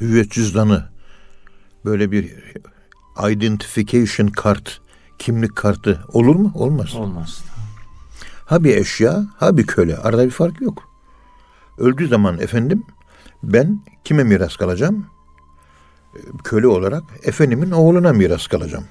hüviyet 0.02 0.32
cüzdanı, 0.32 0.90
böyle 1.86 2.12
bir 2.12 2.36
identification 3.30 4.28
kart, 4.28 4.82
kimlik 5.20 5.56
kartı 5.56 6.04
olur 6.14 6.36
mu? 6.36 6.52
Olmaz. 6.56 6.96
Olmaz. 6.96 7.44
Ha 8.46 8.64
bir 8.64 8.78
eşya, 8.78 9.26
ha 9.38 9.58
bir 9.58 9.68
köle. 9.68 9.98
Arada 9.98 10.26
bir 10.26 10.32
fark 10.32 10.62
yok. 10.62 10.84
Öldüğü 11.78 12.08
zaman 12.08 12.40
efendim 12.40 12.84
ben 13.44 13.80
kime 14.04 14.24
miras 14.24 14.58
kalacağım? 14.58 15.06
Köle 16.44 16.68
olarak 16.68 17.04
efendimin 17.24 17.72
oğluna 17.72 18.14
miras 18.14 18.48
kalacağım. 18.48 18.86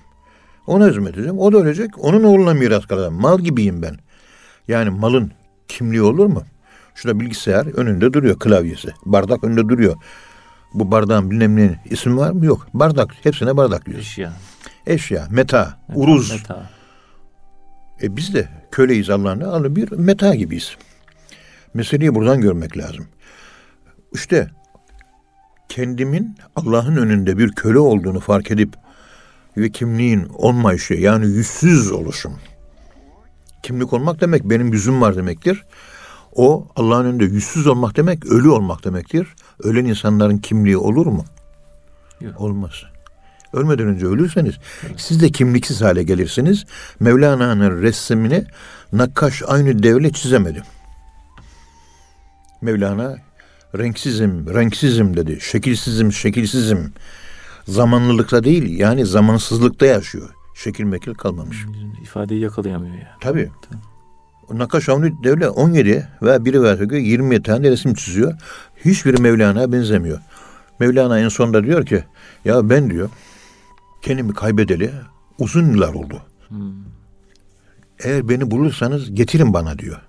Ona 0.66 0.88
hizmet 0.88 1.14
edeceğim. 1.14 1.38
O 1.38 1.52
da 1.52 1.58
ölecek. 1.58 1.90
Onun 1.98 2.22
oğluna 2.22 2.54
miras 2.54 2.86
kalacağım. 2.86 3.14
Mal 3.14 3.38
gibiyim 3.38 3.82
ben. 3.82 3.96
Yani 4.68 4.90
malın 4.90 5.32
kimliği 5.68 6.02
olur 6.02 6.26
mu? 6.26 6.42
Şurada 6.94 7.20
bilgisayar 7.20 7.66
önünde 7.66 8.12
duruyor 8.12 8.38
klavyesi. 8.38 8.88
Bardak 9.06 9.44
önünde 9.44 9.68
duruyor. 9.68 9.96
Bu 10.74 10.90
bardağın 10.90 11.30
bilmem 11.30 11.56
ne 11.56 11.80
ismi 11.90 12.16
var 12.16 12.30
mı? 12.30 12.46
Yok. 12.46 12.66
Bardak. 12.74 13.14
Hepsine 13.22 13.56
bardak 13.56 13.86
diyoruz. 13.86 14.04
Eşya. 14.04 14.32
Eşya, 14.86 15.26
meta, 15.30 15.78
uruz. 15.94 16.32
Meta. 16.32 16.70
E 18.02 18.16
biz 18.16 18.34
de 18.34 18.48
köleyiz 18.70 19.10
Allah'ın 19.10 19.40
alı 19.40 19.76
bir 19.76 19.92
meta 19.92 20.34
gibiyiz. 20.34 20.76
Meseleyi 21.74 22.14
buradan 22.14 22.40
görmek 22.40 22.78
lazım. 22.78 23.06
İşte 24.12 24.50
kendimin 25.68 26.36
Allah'ın 26.56 26.96
önünde 26.96 27.38
bir 27.38 27.52
köle 27.52 27.78
olduğunu 27.78 28.20
fark 28.20 28.50
edip 28.50 28.74
ve 29.56 29.70
kimliğin 29.70 30.28
olmayışı 30.34 30.94
yani 30.94 31.26
yüzsüz 31.26 31.92
oluşum. 31.92 32.38
Kimlik 33.62 33.92
olmak 33.92 34.20
demek 34.20 34.44
benim 34.44 34.72
yüzüm 34.72 35.00
var 35.00 35.16
demektir. 35.16 35.64
O 36.34 36.68
Allah'ın 36.76 37.04
önünde 37.04 37.24
yüzsüz 37.24 37.66
olmak 37.66 37.96
demek 37.96 38.26
ölü 38.26 38.48
olmak 38.48 38.84
demektir. 38.84 39.28
Ölen 39.62 39.84
insanların 39.84 40.38
kimliği 40.38 40.76
olur 40.76 41.06
mu? 41.06 41.24
Yok. 42.20 42.40
Olmaz. 42.40 42.72
Ölmeden 43.52 43.86
önce 43.86 44.06
ölürseniz 44.06 44.54
siz 44.96 45.22
de 45.22 45.30
kimliksiz 45.30 45.80
hale 45.80 46.02
gelirsiniz. 46.02 46.64
Mevlana'nın 47.00 47.82
resmini 47.82 48.44
nakkaş 48.92 49.42
aynı 49.46 49.82
devle 49.82 50.12
çizemedi. 50.12 50.62
Mevlana 52.60 53.16
renksizim, 53.78 54.54
renksizim 54.54 55.16
dedi. 55.16 55.38
Şekilsizim, 55.40 56.12
şekilsizim. 56.12 56.92
Zamanlılıkta 57.68 58.44
değil 58.44 58.78
yani 58.78 59.06
zamansızlıkta 59.06 59.86
yaşıyor. 59.86 60.30
Şekil 60.54 60.84
mekil 60.84 61.14
kalmamış. 61.14 61.66
İfadeyi 62.02 62.40
yakalayamıyor 62.40 62.94
yani. 62.94 63.06
Tabii. 63.20 63.50
O 64.48 64.58
Nakkaş 64.58 64.88
Avni 64.88 65.24
Devlet 65.24 65.48
17 65.48 66.08
ve 66.22 66.44
biri 66.44 66.62
ve 66.62 66.98
20 66.98 67.42
tane 67.42 67.70
resim 67.70 67.94
çiziyor. 67.94 68.34
Hiçbiri 68.84 69.22
Mevlana'ya 69.22 69.72
benzemiyor. 69.72 70.18
Mevlana 70.80 71.18
en 71.18 71.28
sonunda 71.28 71.64
diyor 71.64 71.86
ki 71.86 72.04
ya 72.44 72.70
ben 72.70 72.90
diyor 72.90 73.08
kendimi 74.02 74.34
kaybedeli 74.34 74.90
uzun 75.38 75.70
yıllar 75.72 75.94
oldu. 75.94 76.22
Eğer 77.98 78.28
beni 78.28 78.50
bulursanız 78.50 79.14
getirin 79.14 79.52
bana 79.52 79.78
diyor. 79.78 80.00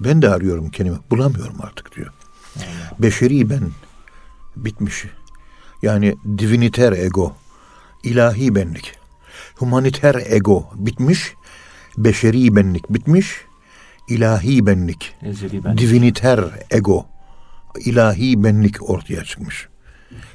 Ben 0.00 0.22
de 0.22 0.28
arıyorum 0.28 0.70
kendimi. 0.70 0.98
Bulamıyorum 1.10 1.56
artık 1.62 1.96
diyor. 1.96 2.12
Beşeri 2.98 3.50
ben 3.50 3.60
bitmiş. 4.56 5.04
Yani 5.82 6.14
diviniter 6.38 6.92
ego, 6.92 7.32
ilahi 8.02 8.54
benlik. 8.54 8.94
Humaniter 9.56 10.14
ego 10.26 10.70
bitmiş. 10.74 11.34
Beşeri 11.98 12.56
benlik 12.56 12.90
bitmiş. 12.90 13.44
ilahi 14.08 14.66
benlik. 14.66 15.14
Ezeli 15.22 15.64
ben. 15.64 15.78
Diviniter 15.78 16.44
ego, 16.70 17.06
ilahi 17.78 18.44
benlik 18.44 18.90
ortaya 18.90 19.24
çıkmış. 19.24 19.68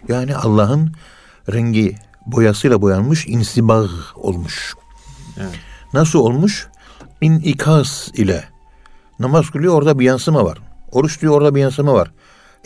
Yani 0.07 0.35
Allah'ın 0.35 0.93
rengi 1.53 1.95
boyasıyla 2.25 2.81
boyanmış 2.81 3.27
insibah 3.27 3.89
olmuş. 4.15 4.75
Evet. 5.37 5.59
Nasıl 5.93 6.19
olmuş? 6.19 6.67
İnikas 7.21 8.07
ile. 8.07 8.43
Namaz 9.19 9.49
kılıyor 9.49 9.73
orada 9.73 9.99
bir 9.99 10.05
yansıma 10.05 10.45
var. 10.45 10.57
Oruç 10.91 11.21
diyor 11.21 11.33
orada 11.33 11.55
bir 11.55 11.61
yansıma 11.61 11.93
var. 11.93 12.11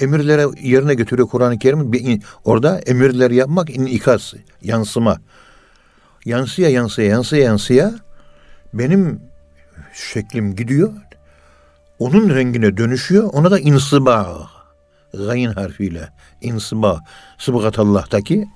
Emirlere 0.01 0.46
yerine 0.62 0.93
götürüyor 0.93 1.27
Kur'an-ı 1.29 1.60
Kerim. 1.60 1.93
Bir 1.93 2.24
orada 2.43 2.79
emirleri 2.79 3.36
yapmak 3.36 3.70
inikas, 3.70 4.34
yansıma. 4.62 5.17
Yansıya 6.25 6.70
yansıya 6.70 7.08
yansıya 7.08 7.43
yansıya 7.43 7.93
benim 8.74 9.22
şeklim 9.93 10.55
gidiyor. 10.55 10.93
Onun 12.00 12.29
rengine 12.36 12.77
dönüşüyor. 12.77 13.29
Ona 13.34 13.51
da 13.51 13.60
insıba. 13.60 14.50
Gayin 15.13 15.51
harfiyle. 15.51 16.10
insıba. 16.41 17.00
Sıbgatallah'taki 17.38 18.48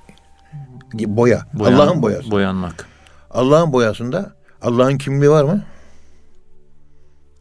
boya. 0.94 1.46
Boyan- 1.54 1.74
Allah'ın 1.74 2.02
boyası. 2.02 2.32
Boyanmak. 2.32 2.88
Allah'ın 3.32 3.74
boyasında 3.74 4.36
Allah'ın 4.62 4.98
kimliği 4.98 5.30
var 5.30 5.44
mı? 5.44 5.64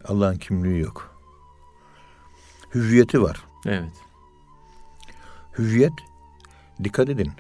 Allah'ın 0.09 0.37
kimliği 0.37 0.81
yok. 0.81 1.15
Hüviyeti 2.75 3.23
var. 3.23 3.45
Evet. 3.67 3.93
Hüviyet, 5.59 5.93
dikkat 6.85 7.09
edin, 7.09 7.33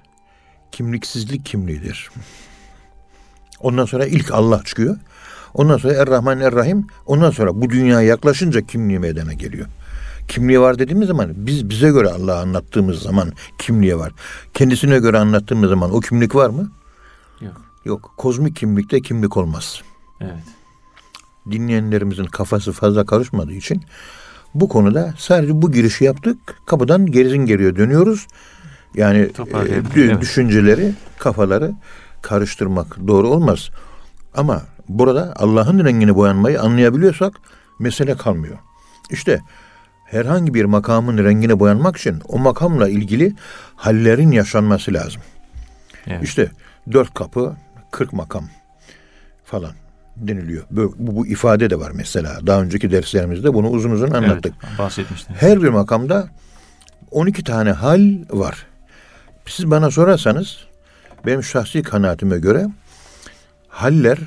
kimliksizlik 0.73 1.47
kimliğidir. 1.47 2.11
Ondan 3.61 3.85
sonra 3.85 4.07
ilk 4.07 4.31
Allah 4.31 4.62
çıkıyor. 4.64 4.97
Ondan 5.54 5.76
sonra 5.76 5.95
Er-Rahman 5.95 6.40
Er-Rahim. 6.40 6.87
Ondan 7.07 7.31
sonra 7.31 7.61
bu 7.61 7.71
dünyaya 7.71 8.09
yaklaşınca 8.09 8.61
kimliği 8.61 8.99
meydana 8.99 9.33
geliyor. 9.33 9.66
Kimliği 10.28 10.61
var 10.61 10.78
dediğimiz 10.78 11.09
zaman 11.09 11.33
biz 11.37 11.71
bize 11.71 11.90
göre 11.90 12.11
Allah'ı 12.11 12.38
anlattığımız 12.38 13.02
zaman 13.02 13.33
kimliği 13.59 13.99
var. 13.99 14.12
Kendisine 14.54 14.99
göre 14.99 15.19
anlattığımız 15.19 15.71
zaman 15.71 15.95
o 15.95 16.00
kimlik 16.00 16.35
var 16.35 16.50
mı? 16.50 16.73
Yok. 17.40 17.61
Yok. 17.85 18.14
Kozmik 18.16 18.57
kimlikte 18.57 19.00
kimlik 19.00 19.37
olmaz. 19.37 19.83
Evet. 20.21 20.45
dinleyenlerimizin 21.50 22.25
kafası 22.25 22.73
fazla 22.73 23.07
karışmadığı 23.07 23.52
için 23.52 23.83
bu 24.54 24.68
konuda 24.68 25.14
sadece 25.18 25.62
bu 25.62 25.73
girişi 25.73 26.04
yaptık. 26.04 26.38
Kapıdan 26.66 27.06
gerizin 27.06 27.46
geriye 27.46 27.76
dönüyoruz. 27.76 28.26
Yani 28.94 29.18
e, 29.18 29.30
evet. 29.96 30.20
düşünceleri, 30.20 30.92
kafaları 31.18 31.73
karıştırmak 32.23 32.96
doğru 33.08 33.28
olmaz. 33.28 33.70
Ama 34.34 34.62
burada 34.88 35.34
Allah'ın 35.37 35.84
rengini 35.84 36.14
boyanmayı 36.14 36.61
anlayabiliyorsak 36.61 37.34
mesele 37.78 38.16
kalmıyor. 38.16 38.58
İşte 39.11 39.40
herhangi 40.04 40.54
bir 40.54 40.64
makamın 40.64 41.25
rengine 41.25 41.61
boyanmak 41.61 41.96
için 41.96 42.23
o 42.28 42.38
makamla 42.38 42.88
ilgili 42.88 43.34
hallerin 43.76 44.30
yaşanması 44.30 44.94
lazım. 44.94 45.23
Evet. 46.06 46.23
İşte 46.23 46.50
dört 46.92 47.14
kapı, 47.14 47.56
kırk 47.90 48.12
makam 48.12 48.44
falan 49.44 49.73
deniliyor. 50.16 50.64
Bu, 50.71 50.94
bu, 50.99 51.16
bu 51.16 51.26
ifade 51.26 51.71
de 51.71 51.78
var 51.78 51.92
mesela. 51.94 52.47
Daha 52.47 52.62
önceki 52.62 52.90
derslerimizde 52.90 53.54
bunu 53.54 53.68
uzun 53.71 53.90
uzun 53.90 54.11
anlattık. 54.11 54.54
Evet, 54.66 54.78
bahsetmiştiniz. 54.78 55.42
Her 55.42 55.62
bir 55.62 55.68
makamda 55.68 56.28
12 57.11 57.44
tane 57.44 57.73
hal 57.73 58.18
var. 58.30 58.66
Siz 59.47 59.71
bana 59.71 59.90
sorarsanız 59.90 60.59
benim 61.26 61.42
şahsi 61.42 61.83
kanaatime 61.83 62.38
göre 62.38 62.66
haller 63.68 64.18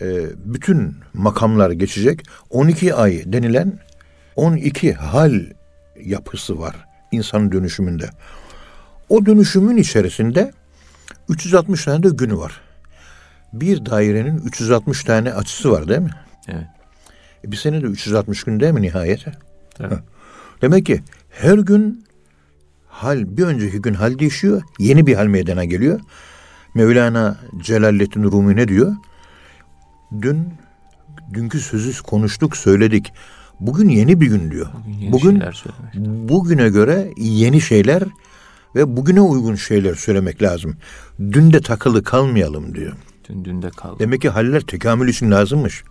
e, 0.00 0.26
bütün 0.44 0.96
makamlar 1.12 1.70
geçecek 1.70 2.22
12 2.50 2.94
ay 2.94 3.22
denilen 3.26 3.78
12 4.36 4.92
hal 4.92 5.40
yapısı 6.04 6.58
var 6.58 6.76
insanın 7.12 7.52
dönüşümünde. 7.52 8.10
O 9.08 9.26
dönüşümün 9.26 9.76
içerisinde 9.76 10.52
360 11.28 11.84
tane 11.84 12.02
de 12.02 12.08
günü 12.08 12.36
var. 12.36 12.60
Bir 13.60 13.86
dairenin 13.86 14.38
360 14.38 15.04
tane 15.04 15.32
açısı 15.32 15.70
var 15.70 15.88
değil 15.88 16.00
mi? 16.00 16.10
Evet. 16.48 16.66
E 17.44 17.52
bir 17.52 17.56
sene 17.56 17.82
de 17.82 17.86
360 17.86 18.44
gün 18.44 18.60
değil 18.60 18.72
mi 18.72 18.82
nihayet? 18.82 19.24
Evet. 19.80 19.98
Demek 20.62 20.86
ki 20.86 21.02
her 21.30 21.58
gün 21.58 22.04
hal 22.88 23.36
bir 23.36 23.42
önceki 23.42 23.82
gün 23.82 23.94
hal 23.94 24.18
değişiyor. 24.18 24.62
Yeni 24.78 25.06
bir 25.06 25.14
hal 25.14 25.26
meydana 25.26 25.64
geliyor. 25.64 26.00
Mevlana 26.74 27.36
Celaleddin 27.62 28.22
Rumi 28.22 28.56
ne 28.56 28.68
diyor? 28.68 28.96
Dün 30.22 30.48
dünkü 31.34 31.60
sözü 31.60 32.02
konuştuk, 32.02 32.56
söyledik. 32.56 33.12
Bugün 33.60 33.88
yeni 33.88 34.20
bir 34.20 34.26
gün 34.26 34.50
diyor. 34.50 34.66
Bugün, 35.12 35.12
Bugün 35.12 35.42
bugüne 36.28 36.68
göre 36.68 37.10
yeni 37.16 37.60
şeyler 37.60 38.02
ve 38.74 38.96
bugüne 38.96 39.20
uygun 39.20 39.54
şeyler 39.54 39.94
söylemek 39.94 40.42
lazım. 40.42 40.76
Dün 41.18 41.52
de 41.52 41.60
takılı 41.60 42.02
kalmayalım 42.02 42.74
diyor. 42.74 42.92
Dün 43.28 43.44
dünde 43.44 43.70
kaldı. 43.70 43.96
Demek 43.98 44.22
ki 44.22 44.28
haller 44.28 44.60
tekamül 44.60 45.08
için 45.08 45.30
lazımmış. 45.30 45.84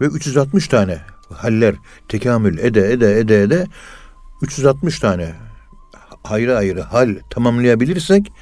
Ve 0.00 0.06
360 0.06 0.68
tane 0.68 1.00
haller 1.34 1.74
tekamül 2.08 2.58
ede 2.58 2.92
ede 2.92 3.18
ede 3.18 3.42
ede 3.42 3.66
360 4.42 4.98
tane 4.98 5.34
ayrı 6.24 6.56
ayrı 6.56 6.80
hal 6.80 7.16
tamamlayabilirsek 7.30 8.32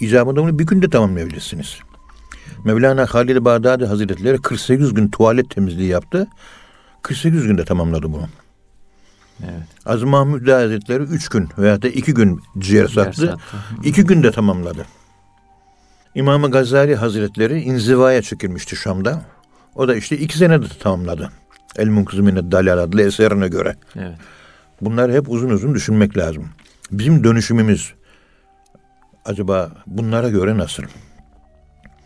icabında 0.00 0.42
bunu 0.42 0.58
bir 0.58 0.66
günde 0.66 0.90
tamamlayabilirsiniz. 0.90 1.78
Mevlana 2.64 3.06
Halid 3.06 3.44
Bağdadi 3.44 3.86
Hazretleri 3.86 4.42
48 4.42 4.94
gün 4.94 5.08
tuvalet 5.08 5.50
temizliği 5.50 5.88
yaptı. 5.88 6.28
48 7.02 7.42
günde 7.42 7.64
tamamladı 7.64 8.12
bunu. 8.12 8.28
Evet. 9.42 9.68
Az 9.86 10.02
Mahmud 10.02 10.48
Hazretleri 10.48 11.02
3 11.02 11.28
gün 11.28 11.48
veya 11.58 11.82
da 11.82 11.88
2 11.88 12.14
gün 12.14 12.40
ciğer 12.58 12.88
sattı. 12.88 13.36
2 13.84 14.04
günde 14.04 14.30
tamamladı. 14.32 14.86
İmam 16.16 16.50
Gazali 16.50 16.96
Hazretleri 16.96 17.60
inzivaya 17.60 18.22
çekilmişti 18.22 18.76
Şam'da. 18.76 19.22
O 19.74 19.88
da 19.88 19.94
işte 19.96 20.18
2 20.18 20.38
senede 20.38 20.66
tamamladı. 20.80 21.30
El 21.76 21.86
Munkızmine 21.86 22.52
Dalal 22.52 22.78
adlı 22.78 23.02
eserine 23.02 23.48
göre. 23.48 23.76
Evet. 23.96 24.18
Bunları 24.80 25.12
hep 25.12 25.30
uzun 25.30 25.50
uzun 25.50 25.74
düşünmek 25.74 26.16
lazım. 26.16 26.48
Bizim 26.90 27.24
dönüşümümüz 27.24 27.94
acaba 29.24 29.72
bunlara 29.86 30.28
göre 30.28 30.58
nasıl? 30.58 30.82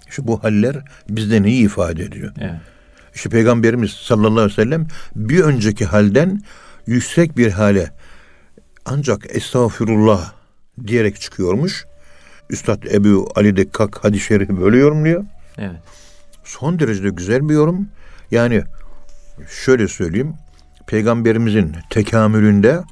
İşte 0.08 0.26
bu 0.26 0.44
haller 0.44 0.76
bizde 1.08 1.42
neyi 1.42 1.64
ifade 1.64 2.02
ediyor? 2.02 2.32
Evet. 2.38 2.60
İşte 3.14 3.28
Peygamberimiz 3.28 3.90
sallallahu 3.90 4.40
aleyhi 4.40 4.58
ve 4.58 4.62
sellem 4.62 4.86
bir 5.16 5.40
önceki 5.40 5.84
halden 5.84 6.42
yüksek 6.86 7.36
bir 7.36 7.50
hale 7.50 7.90
ancak 8.84 9.36
estağfurullah 9.36 10.32
diyerek 10.86 11.20
çıkıyormuş. 11.20 11.86
Üstad 12.50 12.82
Ebu 12.82 13.28
Ali 13.34 13.56
Dekkak 13.56 14.04
hadis-i 14.04 14.24
şerifi 14.24 14.60
böyle 14.60 14.78
yorumluyor. 14.78 15.24
Evet. 15.58 15.80
Son 16.44 16.78
derece 16.78 17.08
güzel 17.08 17.48
bir 17.48 17.54
yorum. 17.54 17.88
Yani 18.30 18.62
şöyle 19.64 19.88
söyleyeyim. 19.88 20.34
Peygamberimizin 20.86 21.76
tekamülünde 21.90 22.82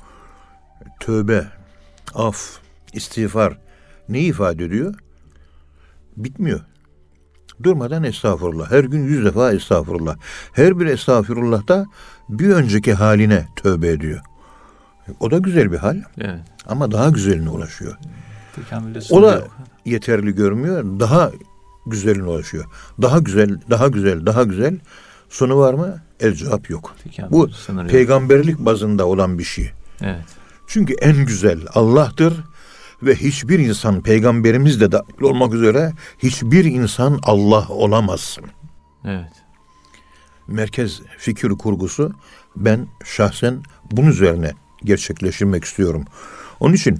tövbe, 1.00 1.44
af, 2.14 2.58
istiğfar 2.92 3.58
ne 4.08 4.20
ifade 4.20 4.64
ediyor? 4.64 4.94
Bitmiyor. 6.16 6.60
Durmadan 7.62 8.04
estağfurullah. 8.04 8.70
Her 8.70 8.84
gün 8.84 9.04
yüz 9.04 9.24
defa 9.24 9.52
estağfurullah. 9.52 10.16
Her 10.52 10.80
bir 10.80 10.86
estağfurullah 10.86 11.68
da 11.68 11.86
bir 12.28 12.48
önceki 12.48 12.94
haline 12.94 13.46
tövbe 13.56 13.88
ediyor. 13.88 14.20
O 15.20 15.30
da 15.30 15.38
güzel 15.38 15.72
bir 15.72 15.76
hal. 15.76 16.02
Evet. 16.20 16.40
Ama 16.66 16.92
daha 16.92 17.08
güzeline 17.08 17.48
ulaşıyor. 17.48 17.96
O 19.10 19.22
da 19.22 19.44
yeterli 19.84 20.34
görmüyor. 20.34 20.84
Daha 21.00 21.30
güzeline 21.86 22.24
ulaşıyor. 22.24 22.64
Daha 23.02 23.18
güzel, 23.18 23.60
daha 23.70 23.88
güzel, 23.88 24.26
daha 24.26 24.42
güzel. 24.42 24.78
Sonu 25.28 25.58
var 25.58 25.74
mı? 25.74 26.02
El 26.20 26.34
cevap 26.34 26.70
yok. 26.70 26.96
Bu 27.30 27.50
peygamberlik 27.88 28.58
bazında 28.58 29.06
olan 29.06 29.38
bir 29.38 29.44
şey. 29.44 29.70
Evet. 30.00 30.24
Çünkü 30.66 30.94
en 30.94 31.26
güzel 31.26 31.60
Allah'tır 31.74 32.34
ve 33.02 33.14
hiçbir 33.14 33.58
insan 33.58 34.02
peygamberimiz 34.02 34.80
de 34.80 34.92
dahil 34.92 35.22
olmak 35.22 35.54
üzere 35.54 35.92
hiçbir 36.18 36.64
insan 36.64 37.18
Allah 37.22 37.68
olamaz. 37.68 38.38
Evet. 39.04 39.32
Merkez 40.48 41.00
fikir 41.18 41.48
kurgusu 41.48 42.12
ben 42.56 42.86
şahsen 43.04 43.62
bunun 43.90 44.08
üzerine 44.08 44.52
gerçekleştirmek 44.84 45.64
istiyorum. 45.64 46.04
Onun 46.60 46.74
için 46.74 46.98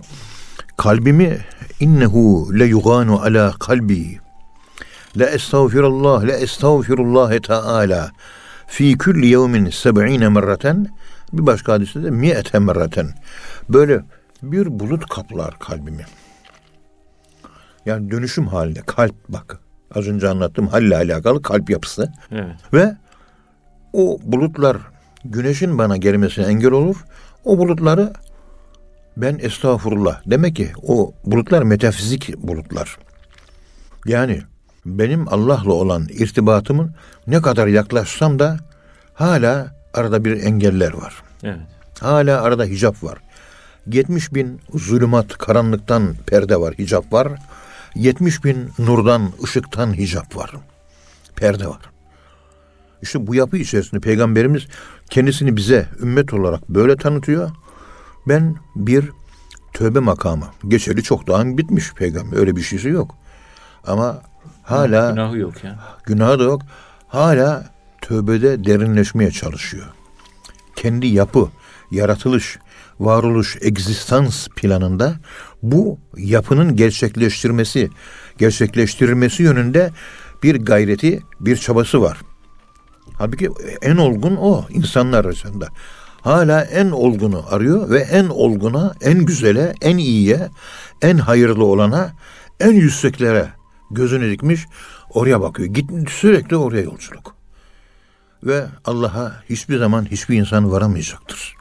kalbimi 0.78 1.38
innehu 1.80 2.58
le 2.58 2.64
yuganu 2.64 3.20
ala 3.22 3.52
kalbi 3.58 4.18
la 5.16 5.26
estağfirullah 5.26 6.22
la 6.28 6.32
estağfirullah 6.32 7.38
teala 7.42 8.10
fi 8.66 8.98
kulli 8.98 9.26
yevmin 9.26 9.70
seb'ine 9.70 10.28
merraten 10.28 10.86
bir 11.32 11.46
başka 11.46 11.72
hadiste 11.72 12.02
de 12.02 12.10
mi'ete 12.10 12.58
merraten 12.58 13.08
böyle 13.68 14.04
bir 14.42 14.80
bulut 14.80 15.06
kaplar 15.06 15.58
kalbimi. 15.58 16.04
Yani 17.86 18.10
dönüşüm 18.10 18.46
halinde 18.46 18.80
kalp 18.86 19.14
bak 19.28 19.60
az 19.94 20.08
önce 20.08 20.28
anlattığım 20.28 20.66
halle 20.66 20.96
alakalı 20.96 21.42
kalp 21.42 21.70
yapısı. 21.70 22.12
Evet. 22.32 22.56
Ve 22.72 22.96
o 23.92 24.18
bulutlar 24.22 24.76
güneşin 25.24 25.78
bana 25.78 25.96
gelmesine 25.96 26.44
engel 26.44 26.70
olur. 26.72 26.96
O 27.44 27.58
bulutları 27.58 28.12
ben 29.18 29.38
estağfurullah. 29.40 30.20
Demek 30.26 30.56
ki 30.56 30.72
o 30.82 31.12
bulutlar 31.24 31.62
metafizik 31.62 32.38
bulutlar. 32.38 32.98
Yani 34.06 34.42
benim 34.86 35.28
Allah'la 35.28 35.72
olan 35.72 36.06
irtibatımın 36.10 36.94
ne 37.26 37.42
kadar 37.42 37.66
yaklaşsam 37.66 38.38
da 38.38 38.56
hala 39.14 39.74
arada 39.94 40.24
bir 40.24 40.42
engeller 40.42 40.92
var. 40.92 41.22
Evet. 41.42 41.56
Hala 42.00 42.42
arada 42.42 42.64
hicap 42.64 43.04
var. 43.04 43.18
70 43.86 44.34
bin 44.34 44.60
zulümat, 44.74 45.38
karanlıktan 45.38 46.14
perde 46.26 46.60
var, 46.60 46.74
hicap 46.78 47.12
var. 47.12 47.28
70 47.94 48.44
bin 48.44 48.70
nurdan, 48.78 49.32
ışıktan 49.44 49.96
hicap 49.96 50.36
var. 50.36 50.50
Perde 51.36 51.66
var. 51.66 51.80
İşte 53.02 53.26
bu 53.26 53.34
yapı 53.34 53.56
içerisinde 53.56 54.00
Peygamberimiz 54.00 54.66
kendisini 55.10 55.56
bize 55.56 55.88
ümmet 56.00 56.34
olarak 56.34 56.68
böyle 56.68 56.96
tanıtıyor. 56.96 57.50
Ben 58.28 58.56
bir 58.76 59.10
tövbe 59.72 60.00
makamı. 60.00 60.44
Geçeli 60.68 61.02
çok 61.02 61.26
daha 61.26 61.58
bitmiş 61.58 61.92
peygamber. 61.92 62.36
Öyle 62.36 62.56
bir 62.56 62.62
şeysi 62.62 62.88
yok. 62.88 63.16
Ama 63.86 64.22
hala 64.62 65.10
günahı 65.10 65.38
yok 65.38 65.64
ya. 65.64 65.78
Günahı 66.04 66.38
da 66.38 66.42
yok. 66.42 66.62
Hala 67.08 67.70
tövbede 68.02 68.64
derinleşmeye 68.64 69.30
çalışıyor. 69.30 69.86
Kendi 70.76 71.06
yapı, 71.06 71.48
yaratılış, 71.90 72.58
varoluş, 73.00 73.56
egzistans 73.60 74.48
planında 74.48 75.14
bu 75.62 75.98
yapının 76.16 76.76
gerçekleştirmesi, 76.76 77.90
gerçekleştirilmesi 78.38 79.42
yönünde 79.42 79.90
bir 80.42 80.56
gayreti, 80.56 81.22
bir 81.40 81.56
çabası 81.56 82.02
var. 82.02 82.18
Halbuki 83.18 83.50
en 83.82 83.96
olgun 83.96 84.36
o 84.36 84.64
insanlar 84.70 85.24
arasında. 85.24 85.68
Hala 86.22 86.64
en 86.64 86.90
olgunu 86.90 87.44
arıyor 87.50 87.90
ve 87.90 87.98
en 88.00 88.28
olguna, 88.28 88.94
en 89.00 89.26
güzele, 89.26 89.74
en 89.82 89.96
iyiye, 89.96 90.48
en 91.02 91.18
hayırlı 91.18 91.64
olana, 91.64 92.12
en 92.60 92.72
yükseklere 92.72 93.48
gözünü 93.90 94.30
dikmiş 94.30 94.66
oraya 95.10 95.40
bakıyor. 95.40 95.68
Git 95.68 96.10
sürekli 96.10 96.56
oraya 96.56 96.82
yolculuk. 96.82 97.34
Ve 98.42 98.66
Allah'a 98.84 99.42
hiçbir 99.50 99.78
zaman 99.78 100.04
hiçbir 100.10 100.36
insan 100.38 100.70
varamayacaktır. 100.70 101.54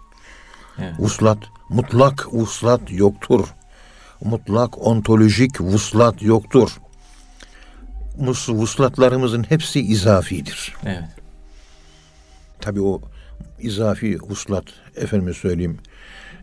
Evet. 0.79 0.93
Vuslat, 0.99 1.37
mutlak 1.69 2.33
vuslat 2.33 2.81
yoktur. 2.91 3.47
Mutlak 4.21 4.87
ontolojik 4.87 5.61
vuslat 5.61 6.21
yoktur. 6.21 6.69
Vuslatlarımızın 8.47 9.43
hepsi 9.43 9.81
izafidir. 9.81 10.75
Evet. 10.85 11.09
Tabi 12.61 12.81
o 12.81 13.01
izafi 13.59 14.17
vuslat, 14.21 14.65
efendime 14.95 15.33
söyleyeyim, 15.33 15.77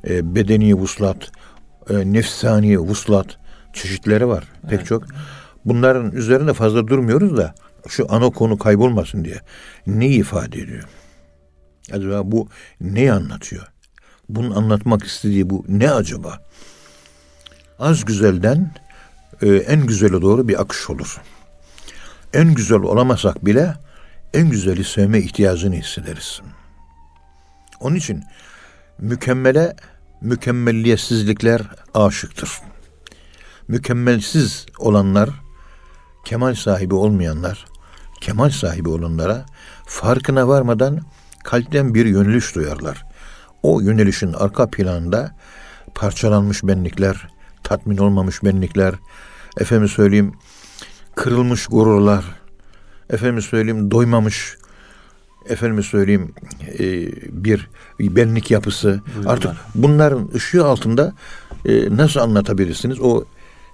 e, 0.08 0.34
bedeni 0.34 0.74
vuslat, 0.74 1.30
e, 1.90 2.12
nefsani 2.12 2.78
vuslat 2.78 3.38
çeşitleri 3.72 4.28
var 4.28 4.44
pek 4.62 4.78
evet. 4.78 4.86
çok. 4.86 5.04
Bunların 5.64 6.12
üzerine 6.12 6.52
fazla 6.52 6.88
durmuyoruz 6.88 7.36
da 7.36 7.54
şu 7.88 8.06
ana 8.08 8.30
konu 8.30 8.58
kaybolmasın 8.58 9.24
diye. 9.24 9.40
Ne 9.86 10.08
ifade 10.08 10.60
ediyor? 10.60 10.84
Acaba 11.92 12.20
bu 12.24 12.48
ne 12.80 13.12
anlatıyor? 13.12 13.66
Bunun 14.28 14.50
anlatmak 14.50 15.04
istediği 15.04 15.50
bu 15.50 15.64
ne 15.68 15.90
acaba? 15.90 16.38
Az 17.78 18.04
güzelden 18.04 18.74
e, 19.42 19.48
en 19.48 19.86
güzele 19.86 20.22
doğru 20.22 20.48
bir 20.48 20.60
akış 20.60 20.90
olur. 20.90 21.20
En 22.32 22.54
güzel 22.54 22.78
olamasak 22.78 23.46
bile 23.46 23.74
en 24.34 24.50
güzeli 24.50 24.84
sevme 24.84 25.18
ihtiyacını 25.18 25.74
hissederiz. 25.74 26.40
Onun 27.84 27.96
için 27.96 28.24
mükemmele 28.98 29.76
mükemmelliyetsizlikler 30.20 31.62
aşıktır. 31.94 32.50
Mükemmelsiz 33.68 34.66
olanlar, 34.78 35.30
kemal 36.24 36.54
sahibi 36.54 36.94
olmayanlar, 36.94 37.64
kemal 38.20 38.50
sahibi 38.50 38.88
olanlara 38.88 39.46
farkına 39.86 40.48
varmadan 40.48 41.00
kalpten 41.44 41.94
bir 41.94 42.06
yöneliş 42.06 42.54
duyarlar. 42.54 43.04
O 43.62 43.80
yönelişin 43.80 44.32
arka 44.32 44.70
planında 44.70 45.36
parçalanmış 45.94 46.64
benlikler, 46.64 47.28
tatmin 47.62 47.96
olmamış 47.96 48.44
benlikler, 48.44 48.94
efendim 49.60 49.88
söyleyeyim 49.88 50.32
kırılmış 51.14 51.66
gururlar, 51.66 52.24
efendim 53.10 53.42
söyleyeyim 53.42 53.90
doymamış, 53.90 54.56
efendim 55.48 55.82
söyleyeyim 55.82 56.32
e, 56.78 56.82
bir, 57.44 57.68
benlik 58.00 58.50
yapısı. 58.50 59.00
Duygular. 59.14 59.32
Artık 59.32 59.50
bunların 59.74 60.30
ışığı 60.34 60.64
altında 60.64 61.12
e, 61.66 61.96
nasıl 61.96 62.20
anlatabilirsiniz? 62.20 63.00
O 63.00 63.24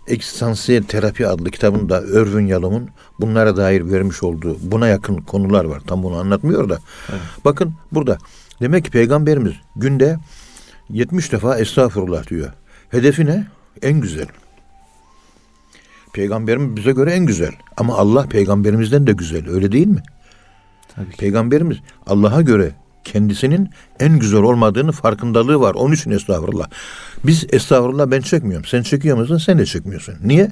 Ekstansiyel 0.06 0.82
Terapi 0.82 1.26
adlı 1.26 1.50
kitabında 1.50 2.02
Örvün 2.02 2.46
Yalom'un 2.46 2.88
bunlara 3.20 3.56
dair 3.56 3.92
vermiş 3.92 4.22
olduğu 4.22 4.56
buna 4.62 4.88
yakın 4.88 5.16
konular 5.16 5.64
var. 5.64 5.80
Tam 5.86 6.02
bunu 6.02 6.16
anlatmıyor 6.16 6.68
da. 6.68 6.78
Evet. 7.10 7.20
Bakın 7.44 7.74
burada 7.92 8.18
demek 8.60 8.84
ki 8.84 8.90
peygamberimiz 8.90 9.52
günde 9.76 10.16
70 10.90 11.32
defa 11.32 11.58
estağfurullah 11.58 12.26
diyor. 12.26 12.52
Hedefi 12.90 13.26
ne? 13.26 13.46
En 13.82 14.00
güzel. 14.00 14.26
Peygamberimiz 16.12 16.76
bize 16.76 16.92
göre 16.92 17.12
en 17.12 17.26
güzel. 17.26 17.52
Ama 17.76 17.96
Allah 17.96 18.26
peygamberimizden 18.26 19.06
de 19.06 19.12
güzel. 19.12 19.50
Öyle 19.50 19.72
değil 19.72 19.86
mi? 19.86 20.02
Peygamberimiz 21.18 21.76
Allah'a 22.06 22.42
göre 22.42 22.70
kendisinin 23.04 23.70
en 24.00 24.18
güzel 24.18 24.42
olmadığını 24.42 24.92
farkındalığı 24.92 25.60
var. 25.60 25.74
Onun 25.74 25.94
için 25.94 26.10
estağfurullah. 26.10 26.68
Biz 27.24 27.46
estağfurullah 27.52 28.10
ben 28.10 28.20
çekmiyorum. 28.20 28.64
Sen 28.64 28.82
çekiyor 28.82 29.16
musun? 29.16 29.38
Sen 29.38 29.58
de 29.58 29.66
çekmiyorsun. 29.66 30.14
Niye? 30.24 30.50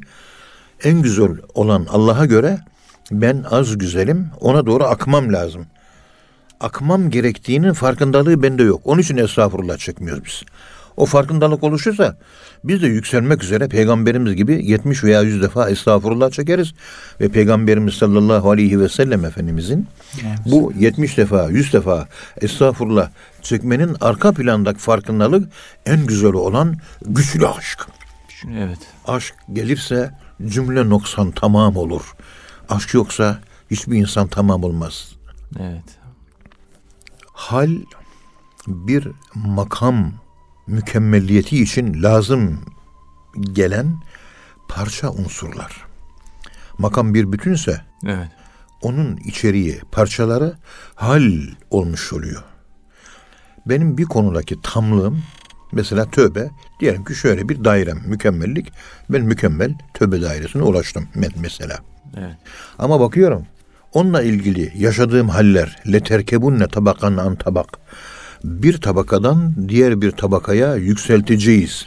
En 0.84 1.02
güzel 1.02 1.30
olan 1.54 1.87
Allah'a 1.90 2.26
göre 2.26 2.61
ben 3.11 3.44
az 3.50 3.78
güzelim. 3.78 4.30
Ona 4.40 4.66
doğru 4.66 4.84
akmam 4.84 5.32
lazım. 5.32 5.66
Akmam 6.61 7.11
gerektiğinin 7.11 7.72
farkındalığı 7.72 8.42
bende 8.42 8.62
yok. 8.62 8.80
Onun 8.84 9.00
için 9.00 9.16
estağfurullah 9.16 9.78
çekmiyoruz 9.78 10.24
biz. 10.24 10.42
O 10.98 11.06
farkındalık 11.06 11.64
oluşursa 11.64 12.16
biz 12.64 12.82
de 12.82 12.87
yükselmek 12.87 13.44
üzere 13.44 13.68
peygamberimiz 13.68 14.34
gibi 14.34 14.66
70 14.66 15.04
veya 15.04 15.22
100 15.22 15.42
defa 15.42 15.70
estağfurullah 15.70 16.30
çekeriz 16.30 16.74
ve 17.20 17.28
peygamberimiz 17.28 17.94
sallallahu 17.94 18.50
aleyhi 18.50 18.80
ve 18.80 18.88
sellem 18.88 19.24
efendimizin 19.24 19.87
evet. 20.22 20.38
bu 20.46 20.72
70 20.78 21.16
defa 21.16 21.50
100 21.50 21.72
defa 21.72 22.08
estağfurullah 22.40 23.11
çekmenin 23.42 23.96
arka 24.00 24.32
plandaki 24.32 24.78
farkındalık 24.78 25.48
en 25.87 26.06
güzel 26.06 26.32
olan 26.32 26.76
güçlü 27.06 27.46
aşk. 27.46 27.87
Evet. 28.52 28.78
Aşk 29.06 29.34
gelirse 29.52 30.11
cümle 30.46 30.88
noksan 30.88 31.30
tamam 31.30 31.76
olur. 31.76 32.14
Aşk 32.68 32.94
yoksa 32.94 33.38
hiçbir 33.70 33.96
insan 33.96 34.28
tamam 34.28 34.64
olmaz. 34.64 35.12
Evet. 35.61 35.98
Hal 37.32 37.70
bir 38.66 39.08
makam 39.34 40.12
mükemmelliyeti 40.68 41.62
için 41.62 42.02
lazım 42.02 42.61
gelen 43.52 43.96
parça 44.68 45.11
unsurlar. 45.11 45.87
Makam 46.78 47.14
bir 47.14 47.33
bütünse 47.33 47.81
evet. 48.07 48.28
onun 48.83 49.16
içeriği, 49.16 49.81
parçaları 49.92 50.57
hal 50.94 51.33
olmuş 51.70 52.12
oluyor. 52.12 52.42
Benim 53.66 53.98
bir 53.98 54.04
konudaki 54.04 54.62
tamlığım 54.62 55.22
mesela 55.72 56.11
tövbe 56.11 56.50
diyelim 56.81 57.04
ki 57.04 57.14
şöyle 57.14 57.48
bir 57.48 57.64
dairem 57.64 58.02
mükemmellik 58.07 58.72
ben 59.11 59.22
mükemmel 59.22 59.74
tövbe 59.94 60.22
dairesine 60.22 60.62
ulaştım 60.62 61.09
mesela. 61.40 61.78
Evet. 62.16 62.37
Ama 62.78 63.00
bakıyorum 63.00 63.46
onunla 63.92 64.22
ilgili 64.22 64.72
yaşadığım 64.76 65.28
haller 65.28 65.83
leterkebunne 65.92 66.68
tabakan 66.68 67.16
an 67.16 67.37
tabak 67.37 67.78
bir 68.44 68.81
tabakadan 68.81 69.68
diğer 69.68 70.01
bir 70.01 70.11
tabakaya 70.11 70.74
yükselteceğiz. 70.74 71.87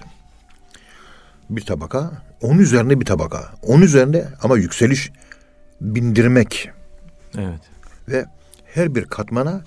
Bir 1.49 1.61
tabaka, 1.65 2.11
onun 2.41 2.59
üzerine 2.59 2.99
bir 2.99 3.05
tabaka. 3.05 3.51
Onun 3.61 3.81
üzerine 3.81 4.25
ama 4.43 4.57
yükseliş 4.57 5.11
bindirmek. 5.81 6.69
Evet. 7.37 7.61
Ve 8.09 8.25
her 8.65 8.95
bir 8.95 9.05
katmana 9.05 9.61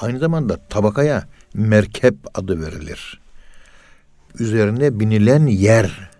aynı 0.00 0.18
zamanda 0.18 0.58
tabakaya 0.68 1.24
merkep 1.54 2.14
adı 2.34 2.60
verilir. 2.66 3.20
Üzerine 4.38 5.00
binilen 5.00 5.46
yer. 5.46 6.10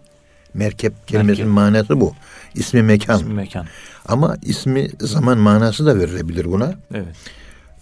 Merkep 0.55 1.09
kelimesinin 1.09 1.49
Merkep. 1.49 1.55
manası 1.55 2.01
bu. 2.01 2.15
İsmi 2.55 2.83
mekan. 2.83 3.19
İsmi 3.21 3.35
mekan. 3.35 3.67
Ama 4.07 4.37
ismi 4.43 4.89
zaman 5.01 5.39
manası 5.39 5.87
da 5.87 5.99
verilebilir 5.99 6.45
buna. 6.45 6.75
Evet. 6.95 7.17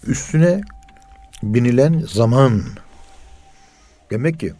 Üstüne 0.07 0.61
binilen 1.43 1.99
zaman. 2.07 2.63
Demek 4.11 4.39
ki 4.39 4.53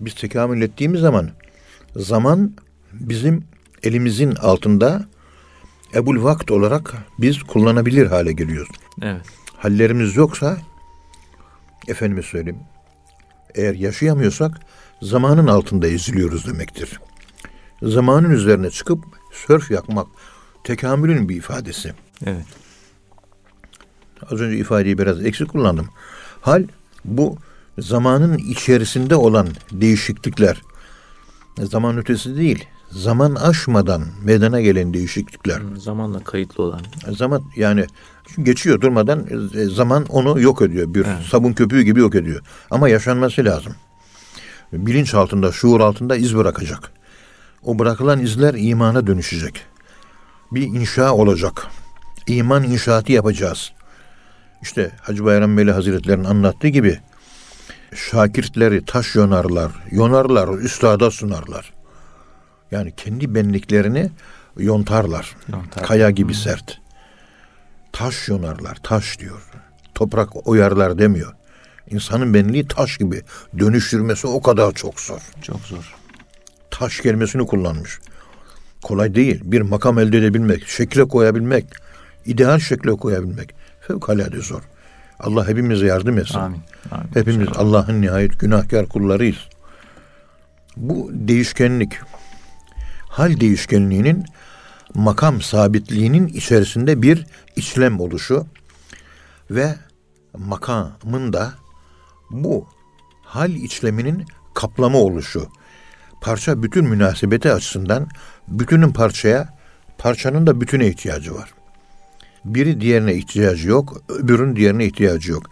biz 0.00 0.14
tekamül 0.14 0.62
ettiğimiz 0.62 1.00
zaman 1.00 1.30
zaman 1.96 2.54
bizim 2.92 3.44
elimizin 3.82 4.34
altında 4.34 5.06
ebul 5.94 6.22
vakt 6.22 6.50
olarak 6.50 6.94
biz 7.18 7.42
kullanabilir 7.42 8.06
hale 8.06 8.32
geliyoruz. 8.32 8.76
Evet. 9.02 9.26
Hallerimiz 9.56 10.16
yoksa 10.16 10.58
efendime 11.88 12.22
söyleyeyim 12.22 12.60
eğer 13.54 13.74
yaşayamıyorsak 13.74 14.60
zamanın 15.02 15.46
altında 15.46 15.86
eziliyoruz 15.86 16.46
demektir. 16.46 17.00
Zamanın 17.82 18.30
üzerine 18.30 18.70
çıkıp 18.70 19.04
sörf 19.32 19.70
yakmak 19.70 20.06
tekamülün 20.64 21.28
bir 21.28 21.36
ifadesi. 21.36 21.92
Evet. 22.26 22.46
Az 24.30 24.40
önce 24.40 24.56
ifadeyi 24.56 24.98
biraz 24.98 25.26
eksik 25.26 25.48
kullandım. 25.48 25.88
Hal 26.44 26.64
bu 27.04 27.36
zamanın 27.78 28.38
içerisinde 28.38 29.16
olan 29.16 29.48
değişiklikler. 29.72 30.62
Zaman 31.58 31.98
ötesi 31.98 32.36
değil. 32.36 32.64
Zaman 32.90 33.34
aşmadan 33.34 34.02
meydana 34.24 34.60
gelen 34.60 34.94
değişiklikler. 34.94 35.60
Hmm, 35.60 35.76
zamanla 35.76 36.24
kayıtlı 36.24 36.64
olan. 36.64 36.80
Zaman 37.10 37.42
yani 37.56 37.86
geçiyor 38.42 38.80
durmadan 38.80 39.26
e, 39.54 39.64
zaman 39.64 40.04
onu 40.08 40.40
yok 40.40 40.62
ediyor. 40.62 40.94
Bir 40.94 41.04
evet. 41.04 41.26
sabun 41.30 41.52
köpüğü 41.52 41.82
gibi 41.82 42.00
yok 42.00 42.14
ediyor. 42.14 42.40
Ama 42.70 42.88
yaşanması 42.88 43.44
lazım. 43.44 43.74
Bilinç 44.72 45.14
altında, 45.14 45.52
şuur 45.52 45.80
altında 45.80 46.16
iz 46.16 46.36
bırakacak. 46.36 46.92
O 47.62 47.78
bırakılan 47.78 48.20
izler 48.20 48.54
imana 48.54 49.06
dönüşecek. 49.06 49.62
Bir 50.52 50.62
inşa 50.62 51.14
olacak. 51.14 51.66
İman 52.26 52.64
inşaatı 52.64 53.12
yapacağız. 53.12 53.72
İşte 54.64 54.90
Hacı 55.02 55.24
Bayram 55.24 55.56
Veli 55.56 55.72
Hazretleri'nin 55.72 56.24
anlattığı 56.24 56.68
gibi 56.68 57.00
şakirtleri 57.94 58.84
taş 58.84 59.14
yonarlar, 59.14 59.72
yonarlar, 59.90 60.58
üstada 60.58 61.10
sunarlar. 61.10 61.72
Yani 62.70 62.92
kendi 62.96 63.34
benliklerini 63.34 64.10
yontarlar. 64.56 65.36
Yontar. 65.52 65.84
Kaya 65.84 66.10
gibi 66.10 66.32
hmm. 66.32 66.40
sert. 66.40 66.80
Taş 67.92 68.28
yonarlar, 68.28 68.76
taş 68.82 69.18
diyor. 69.18 69.50
Toprak 69.94 70.48
oyarlar 70.48 70.98
demiyor. 70.98 71.32
İnsanın 71.90 72.34
benliği 72.34 72.68
taş 72.68 72.98
gibi. 72.98 73.22
Dönüştürmesi 73.58 74.26
o 74.26 74.42
kadar 74.42 74.72
çok 74.72 75.00
zor. 75.00 75.20
Çok 75.42 75.60
zor. 75.60 75.94
Taş 76.70 77.00
kelimesini 77.00 77.46
kullanmış. 77.46 77.98
Kolay 78.82 79.14
değil. 79.14 79.40
Bir 79.44 79.60
makam 79.60 79.98
elde 79.98 80.18
edebilmek, 80.18 80.68
şekle 80.68 81.08
koyabilmek, 81.08 81.66
ideal 82.26 82.58
şekle 82.58 82.90
koyabilmek. 82.90 83.64
Fevkalade 83.86 84.40
zor. 84.40 84.62
Allah 85.20 85.48
hepimize 85.48 85.86
yardım 85.86 86.18
etsin. 86.18 86.38
Amin. 86.38 86.60
Amin. 86.90 87.06
Hepimiz 87.14 87.48
Allah'ın 87.56 88.02
nihayet 88.02 88.40
günahkar 88.40 88.86
kullarıyız. 88.86 89.38
Bu 90.76 91.10
değişkenlik, 91.12 91.92
hal 93.08 93.40
değişkenliğinin 93.40 94.24
makam 94.94 95.42
sabitliğinin 95.42 96.26
içerisinde 96.26 97.02
bir 97.02 97.26
içlem 97.56 98.00
oluşu 98.00 98.46
ve 99.50 99.74
makamın 100.38 101.32
da 101.32 101.52
bu 102.30 102.68
hal 103.22 103.50
içleminin 103.50 104.24
kaplama 104.54 104.98
oluşu. 104.98 105.48
Parça 106.20 106.62
bütün 106.62 106.84
münasebeti 106.84 107.52
açısından 107.52 108.08
bütünün 108.48 108.92
parçaya, 108.92 109.58
parçanın 109.98 110.46
da 110.46 110.60
bütüne 110.60 110.86
ihtiyacı 110.86 111.34
var. 111.34 111.54
Biri 112.44 112.80
diğerine 112.80 113.14
ihtiyacı 113.14 113.68
yok, 113.68 113.96
öbürün 114.08 114.56
diğerine 114.56 114.84
ihtiyacı 114.84 115.32
yok. 115.32 115.50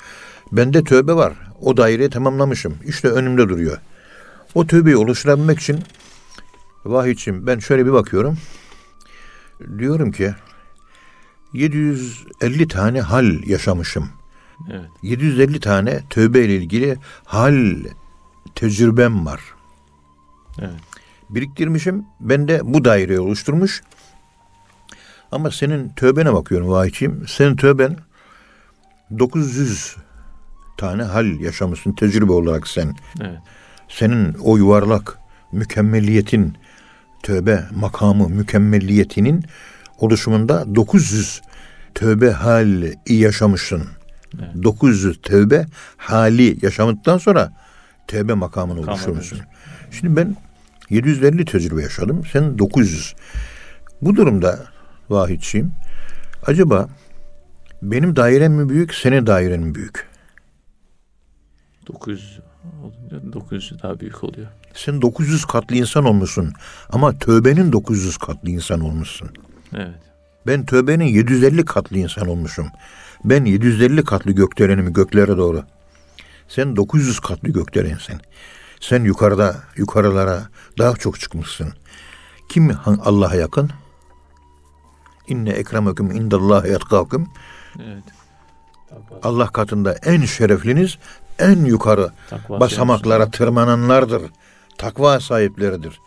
Bende 0.52 0.85
tövbe 0.85 1.14
var. 1.14 1.33
O 1.61 1.76
daireyi 1.76 2.11
tamamlamışım. 2.11 2.74
İşte 2.87 3.09
önümde 3.09 3.48
duruyor. 3.48 3.78
O 4.55 4.66
tövbeyi 4.66 4.96
oluşturabilmek 4.96 5.59
için 5.59 5.78
Vahidçim 6.85 7.46
ben 7.46 7.59
şöyle 7.59 7.87
bir 7.87 7.92
bakıyorum. 7.92 8.38
Diyorum 9.78 10.12
ki 10.12 10.35
750 11.52 12.68
tane 12.68 13.00
hal 13.00 13.46
yaşamışım. 13.46 14.09
Evet. 14.70 14.90
750 15.02 15.61
tane 15.61 16.02
tövbe 16.11 16.44
ile 16.44 16.57
ilgili 16.57 16.96
hal 17.24 17.76
tecrübem 18.55 19.26
var. 19.26 19.40
Evet. 20.59 20.81
Biriktirmişim. 21.31 22.05
Ben 22.20 22.48
de 22.48 22.61
bu 22.64 22.85
daireyi 22.85 23.20
oluşturmuş. 23.20 23.83
Ama 25.33 25.51
senin 25.51 25.88
tövbene 25.88 26.33
bakıyorum 26.33 26.68
vahiyçiyim. 26.68 27.25
Senin 27.29 27.57
tövben 27.57 27.97
900 29.18 29.97
tane 30.77 31.03
hal 31.03 31.40
yaşamışsın 31.40 31.92
tecrübe 31.92 32.33
olarak 32.33 32.68
sen. 32.68 32.97
Evet. 33.21 33.38
Senin 33.88 34.35
o 34.35 34.57
yuvarlak 34.57 35.18
mükemmeliyetin 35.53 36.57
tövbe 37.23 37.64
makamı 37.77 38.29
mükemmelliyetinin 38.29 39.45
oluşumunda 39.99 40.75
900 40.75 41.42
tövbe 41.95 42.31
hali 42.31 42.99
yaşamışsın. 43.07 43.83
Evet. 44.38 44.62
900 44.62 45.21
tövbe 45.23 45.66
hali 45.97 46.59
yaşamıştan 46.62 47.18
sonra 47.18 47.53
tövbe 48.07 48.35
makamını 48.35 48.81
oluşturmuşsun. 48.81 49.38
Şimdi 49.90 50.16
ben 50.16 50.37
750 50.90 51.45
tecrübe 51.45 51.83
yaşadım. 51.83 52.23
Sen 52.33 52.59
900. 52.59 53.14
Bu 54.03 54.16
durumda 54.16 54.71
vahidçiyim. 55.12 55.72
Acaba 56.46 56.88
benim 57.83 58.16
dairem 58.16 58.53
mi 58.53 58.68
büyük, 58.68 58.94
senin 58.94 59.27
dairen 59.27 59.61
mi 59.61 59.75
büyük? 59.75 60.09
900 61.87 62.40
olunca 62.83 63.33
900 63.33 63.83
daha 63.83 64.01
büyük 64.01 64.25
oluyor. 64.25 64.46
Sen 64.75 65.03
900 65.03 65.44
katlı 65.44 65.77
insan 65.77 66.05
olmuşsun 66.05 66.53
ama 66.90 67.18
tövbenin 67.18 67.72
900 67.72 68.16
katlı 68.16 68.51
insan 68.51 68.81
olmuşsun. 68.81 69.31
Evet. 69.75 70.01
Ben 70.46 70.66
tövbenin 70.66 71.05
750 71.05 71.64
katlı 71.64 71.98
insan 71.98 72.29
olmuşum. 72.29 72.68
Ben 73.25 73.44
750 73.44 74.05
katlı 74.05 74.33
gökdelenim 74.33 74.92
göklere 74.92 75.37
doğru. 75.37 75.64
Sen 76.48 76.77
900 76.77 77.20
katlı 77.20 77.48
gökdelensin. 77.48 78.20
Sen 78.81 79.05
yukarıda, 79.05 79.57
yukarılara 79.77 80.48
daha 80.79 80.96
çok 80.96 81.20
çıkmışsın. 81.20 81.72
Kim 82.48 82.70
Allah'a 82.87 83.35
yakın? 83.35 83.70
İnne 85.28 85.50
ekremekum 85.50 86.11
indallahi 86.11 86.70
yatkakum. 86.70 87.28
Evet. 87.78 88.04
Allah 89.22 89.46
katında 89.46 89.92
en 89.92 90.24
şerefliniz 90.24 90.98
en 91.38 91.64
yukarı 91.64 92.11
Takva 92.30 92.61
basamaklara 92.61 93.30
tırmananlardır. 93.30 94.22
Takva 94.78 95.20
sahipleridir. 95.20 96.00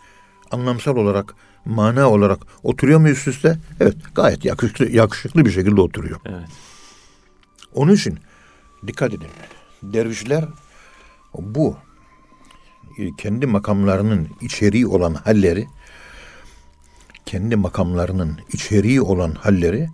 Anlamsal 0.50 0.96
olarak, 0.96 1.34
mana 1.64 2.10
olarak 2.10 2.38
oturuyor 2.62 3.00
mu 3.00 3.08
üst 3.08 3.28
üste? 3.28 3.58
Evet, 3.80 3.96
gayet 4.14 4.44
yakışıklı, 4.44 4.90
yakışıklı 4.90 5.44
bir 5.44 5.50
şekilde 5.50 5.80
oturuyor. 5.80 6.20
Evet. 6.24 6.48
Onun 7.74 7.92
için 7.92 8.18
dikkat 8.86 9.14
edin. 9.14 9.28
Dervişler 9.82 10.44
bu 11.34 11.76
e, 12.98 13.16
kendi 13.16 13.46
makamlarının 13.46 14.28
içeriği 14.40 14.86
olan 14.86 15.14
halleri 15.14 15.66
kendi 17.26 17.56
makamlarının 17.56 18.38
içeriği 18.52 19.00
olan 19.00 19.30
halleri 19.30 19.88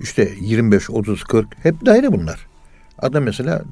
işte 0.00 0.32
25, 0.40 0.90
30, 0.90 1.24
40 1.24 1.46
hep 1.62 1.86
daire 1.86 2.12
bunlar. 2.12 2.46
Adam 2.98 3.24
mesela 3.24 3.62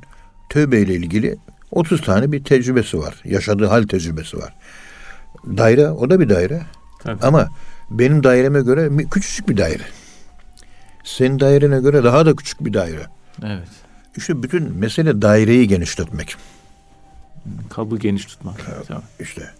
tövbe 0.48 0.80
ile 0.80 0.94
ilgili 0.94 1.38
30 1.70 2.00
tane 2.00 2.32
bir 2.32 2.44
tecrübesi 2.44 2.98
var. 2.98 3.20
Yaşadığı 3.24 3.66
hal 3.66 3.82
tecrübesi 3.82 4.38
var. 4.38 4.54
Daire 5.46 5.90
o 5.90 6.10
da 6.10 6.20
bir 6.20 6.28
daire. 6.28 6.62
Tabii. 6.98 7.22
Ama 7.22 7.48
benim 7.90 8.24
daireme 8.24 8.60
göre 8.60 8.90
küçücük 9.10 9.48
bir 9.48 9.56
daire. 9.56 9.82
Senin 11.04 11.40
dairene 11.40 11.80
göre 11.80 12.04
daha 12.04 12.26
da 12.26 12.36
küçük 12.36 12.64
bir 12.64 12.72
daire. 12.72 13.06
Evet. 13.42 13.68
İşte 14.16 14.42
bütün 14.42 14.72
mesele 14.72 15.22
daireyi 15.22 15.68
genişletmek. 15.68 16.36
Kabı 17.70 17.98
geniş 17.98 18.24
tutmak. 18.24 18.86
Tamam. 18.88 19.02
İşte 19.20 19.50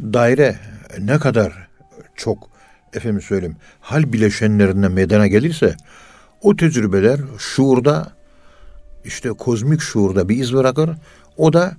daire 0.00 0.58
ne 0.98 1.18
kadar 1.18 1.65
çok 2.16 2.48
efendim 2.92 3.22
söyleyeyim 3.22 3.56
hal 3.80 4.12
bileşenlerine 4.12 4.88
meydana 4.88 5.26
gelirse 5.26 5.76
o 6.40 6.56
tecrübeler 6.56 7.20
şuurda 7.38 8.12
işte 9.04 9.28
kozmik 9.28 9.80
şuurda 9.80 10.28
bir 10.28 10.36
iz 10.36 10.54
bırakır. 10.54 10.90
O 11.36 11.52
da 11.52 11.76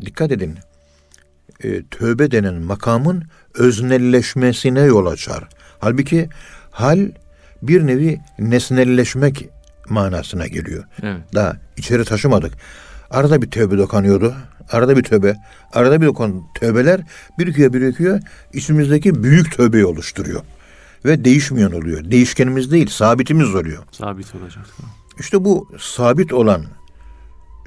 dikkat 0.00 0.32
edin 0.32 0.58
e, 1.62 1.82
tövbe 1.82 2.30
denen 2.30 2.54
makamın 2.54 3.24
öznelleşmesine 3.54 4.80
yol 4.80 5.06
açar. 5.06 5.48
Halbuki 5.78 6.28
hal 6.70 7.10
bir 7.62 7.86
nevi 7.86 8.20
nesnelleşmek 8.38 9.48
manasına 9.88 10.46
geliyor. 10.46 10.84
Evet. 11.02 11.20
Daha 11.34 11.56
içeri 11.76 12.04
taşımadık. 12.04 12.52
Arada 13.10 13.42
bir 13.42 13.50
tövbe 13.50 13.78
dokanıyordu. 13.78 14.34
Arada 14.72 14.96
bir 14.96 15.02
tövbe. 15.02 15.36
Arada 15.72 16.00
bir 16.00 16.06
dokan 16.06 16.42
tövbeler 16.54 17.00
birikiyor 17.38 17.72
birikiyor. 17.72 18.20
İçimizdeki 18.52 19.22
büyük 19.22 19.56
tövbeyi 19.56 19.86
oluşturuyor. 19.86 20.42
Ve 21.04 21.24
değişmeyen 21.24 21.70
oluyor. 21.70 22.10
Değişkenimiz 22.10 22.70
değil, 22.70 22.86
sabitimiz 22.86 23.54
oluyor. 23.54 23.82
Sabit 23.92 24.34
olacak. 24.34 24.66
İşte 25.18 25.44
bu 25.44 25.68
sabit 25.78 26.32
olan 26.32 26.64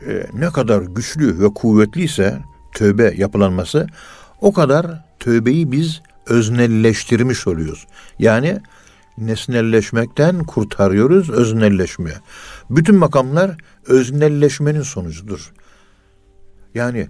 e, 0.07 0.25
ne 0.33 0.49
kadar 0.49 0.81
güçlü 0.81 1.39
ve 1.39 1.53
kuvvetliyse 1.53 2.39
tövbe 2.73 3.13
yapılanması 3.17 3.87
o 4.41 4.53
kadar 4.53 5.05
tövbeyi 5.19 5.71
biz 5.71 6.01
öznelleştirmiş 6.27 7.47
oluyoruz. 7.47 7.87
Yani 8.19 8.59
nesnelleşmekten 9.17 10.43
kurtarıyoruz 10.43 11.29
öznelleşmeye. 11.29 12.15
Bütün 12.69 12.95
makamlar 12.95 13.57
öznelleşmenin 13.87 14.81
sonucudur. 14.81 15.51
Yani 16.75 17.07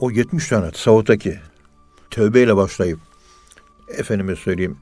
o 0.00 0.10
70 0.10 0.48
tane 0.48 0.70
tasavvuftaki 0.70 1.38
tövbeyle 2.10 2.56
başlayıp 2.56 2.98
efendime 3.88 4.36
söyleyeyim 4.36 4.76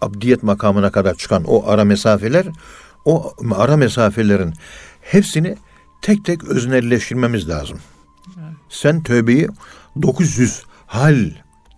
abdiyet 0.00 0.42
makamına 0.42 0.90
kadar 0.90 1.14
çıkan 1.14 1.44
o 1.44 1.68
ara 1.68 1.84
mesafeler 1.84 2.46
o 3.04 3.34
ara 3.54 3.76
mesafelerin 3.76 4.54
hepsini 5.00 5.56
tek 6.02 6.24
tek 6.24 6.44
öznelleştirmemiz 6.44 7.48
lazım. 7.48 7.78
Sen 8.68 9.02
tövbeyi 9.02 9.48
900 10.02 10.62
hal 10.86 11.30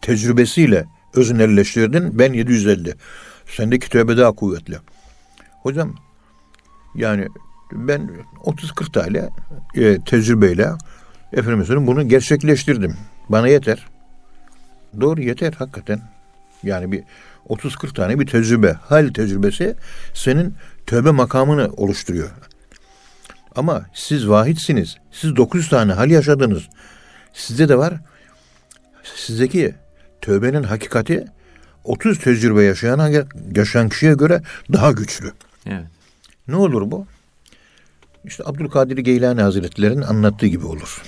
tecrübesiyle 0.03 0.87
öznelleştirdin. 1.14 2.19
Ben 2.19 2.33
750. 2.33 2.95
Sendeki 3.47 3.90
tövbe 3.90 4.16
daha 4.16 4.33
kuvvetli. 4.33 4.79
Hocam 5.62 5.95
yani 6.95 7.29
ben 7.73 8.11
30-40 8.45 8.93
tane 8.93 9.31
e, 9.75 9.99
tecrübeyle 10.05 10.69
efendim 11.33 11.64
söyleyeyim 11.64 11.87
bunu 11.87 12.09
gerçekleştirdim. 12.09 12.97
Bana 13.29 13.49
yeter. 13.49 13.87
Doğru 15.01 15.23
yeter 15.23 15.53
hakikaten. 15.53 16.01
Yani 16.62 16.93
bir 16.93 17.03
30-40 17.49 17.95
tane 17.95 18.21
bir 18.21 18.27
tecrübe, 18.27 18.73
hal 18.73 19.09
tecrübesi 19.09 19.75
senin 20.14 20.55
tövbe 20.87 21.11
makamını 21.11 21.71
oluşturuyor. 21.77 22.31
Ama 23.57 23.87
siz 23.95 24.29
vahitsiniz. 24.29 24.97
Siz 25.12 25.37
900 25.37 25.69
tane 25.69 25.93
hal 25.93 26.11
yaşadınız. 26.11 26.62
Sizde 27.33 27.69
de 27.69 27.79
var. 27.79 27.95
Sizdeki 29.16 29.75
tövbenin 30.21 30.62
hakikati 30.62 31.27
30 31.85 32.19
tecrübe 32.19 32.62
yaşayan 32.62 33.25
yaşayan 33.57 33.88
kişiye 33.88 34.14
göre 34.14 34.43
daha 34.73 34.93
güçlü. 34.93 35.33
Evet. 35.66 35.87
Ne 36.49 36.57
olur 36.57 36.90
bu? 36.90 37.07
İşte 38.25 38.43
Abdülkadir 38.47 38.99
Geylani 38.99 39.43
Hazretleri'nin 39.43 40.03
anlattığı 40.03 40.47
gibi 40.47 40.66
olur. 40.66 41.03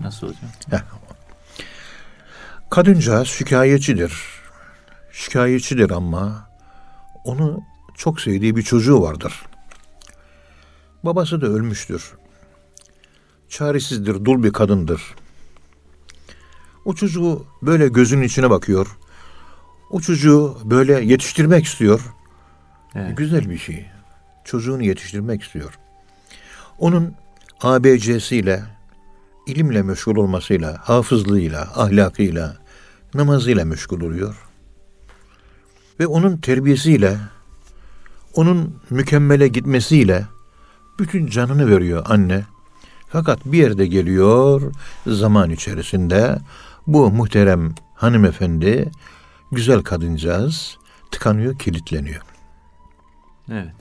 Nasıl 0.00 0.26
hocam? 0.26 0.50
Heh. 0.70 0.84
Kadıncağız 2.70 3.28
şikayetçidir. 3.28 4.12
Şikayetçidir 5.12 5.90
ama 5.90 6.50
onu 7.24 7.62
çok 7.94 8.20
sevdiği 8.20 8.56
bir 8.56 8.62
çocuğu 8.62 9.02
vardır. 9.02 9.42
Babası 11.04 11.40
da 11.40 11.46
ölmüştür. 11.46 12.12
Çaresizdir, 13.48 14.24
dul 14.24 14.42
bir 14.42 14.52
kadındır. 14.52 15.02
O 16.84 16.94
çocuğu 16.94 17.46
böyle 17.62 17.88
gözünün 17.88 18.22
içine 18.22 18.50
bakıyor. 18.50 18.98
O 19.90 20.00
çocuğu 20.00 20.58
böyle 20.64 21.00
yetiştirmek 21.00 21.64
istiyor. 21.64 22.00
Evet. 22.94 23.16
Güzel 23.16 23.50
bir 23.50 23.58
şey. 23.58 23.86
Çocuğunu 24.44 24.82
yetiştirmek 24.82 25.42
istiyor. 25.42 25.78
Onun 26.78 27.14
ABC'siyle, 27.60 28.62
ilimle 29.46 29.82
meşgul 29.82 30.16
olmasıyla, 30.16 30.78
hafızlığıyla, 30.82 31.60
ahlakıyla, 31.74 32.56
namazıyla 33.14 33.64
meşgul 33.64 34.00
oluyor. 34.00 34.36
Ve 36.00 36.06
onun 36.06 36.36
terbiyesiyle, 36.36 37.18
onun 38.34 38.82
mükemmele 38.90 39.48
gitmesiyle 39.48 40.26
bütün 40.98 41.26
canını 41.26 41.70
veriyor 41.70 42.06
anne. 42.08 42.44
Fakat 43.08 43.44
bir 43.44 43.58
yerde 43.58 43.86
geliyor 43.86 44.74
zaman 45.06 45.50
içerisinde 45.50 46.38
bu 46.86 47.10
muhterem 47.10 47.74
hanımefendi, 47.94 48.90
güzel 49.52 49.82
kadıncağız 49.82 50.78
tıkanıyor, 51.10 51.58
kilitleniyor. 51.58 52.22
Evet. 53.50 53.74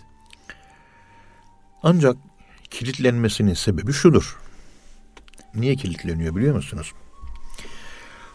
Ancak 1.83 2.17
kilitlenmesinin 2.69 3.53
sebebi 3.53 3.93
şudur. 3.93 4.44
Niye 5.55 5.75
kilitleniyor 5.75 6.35
biliyor 6.35 6.55
musunuz? 6.55 6.93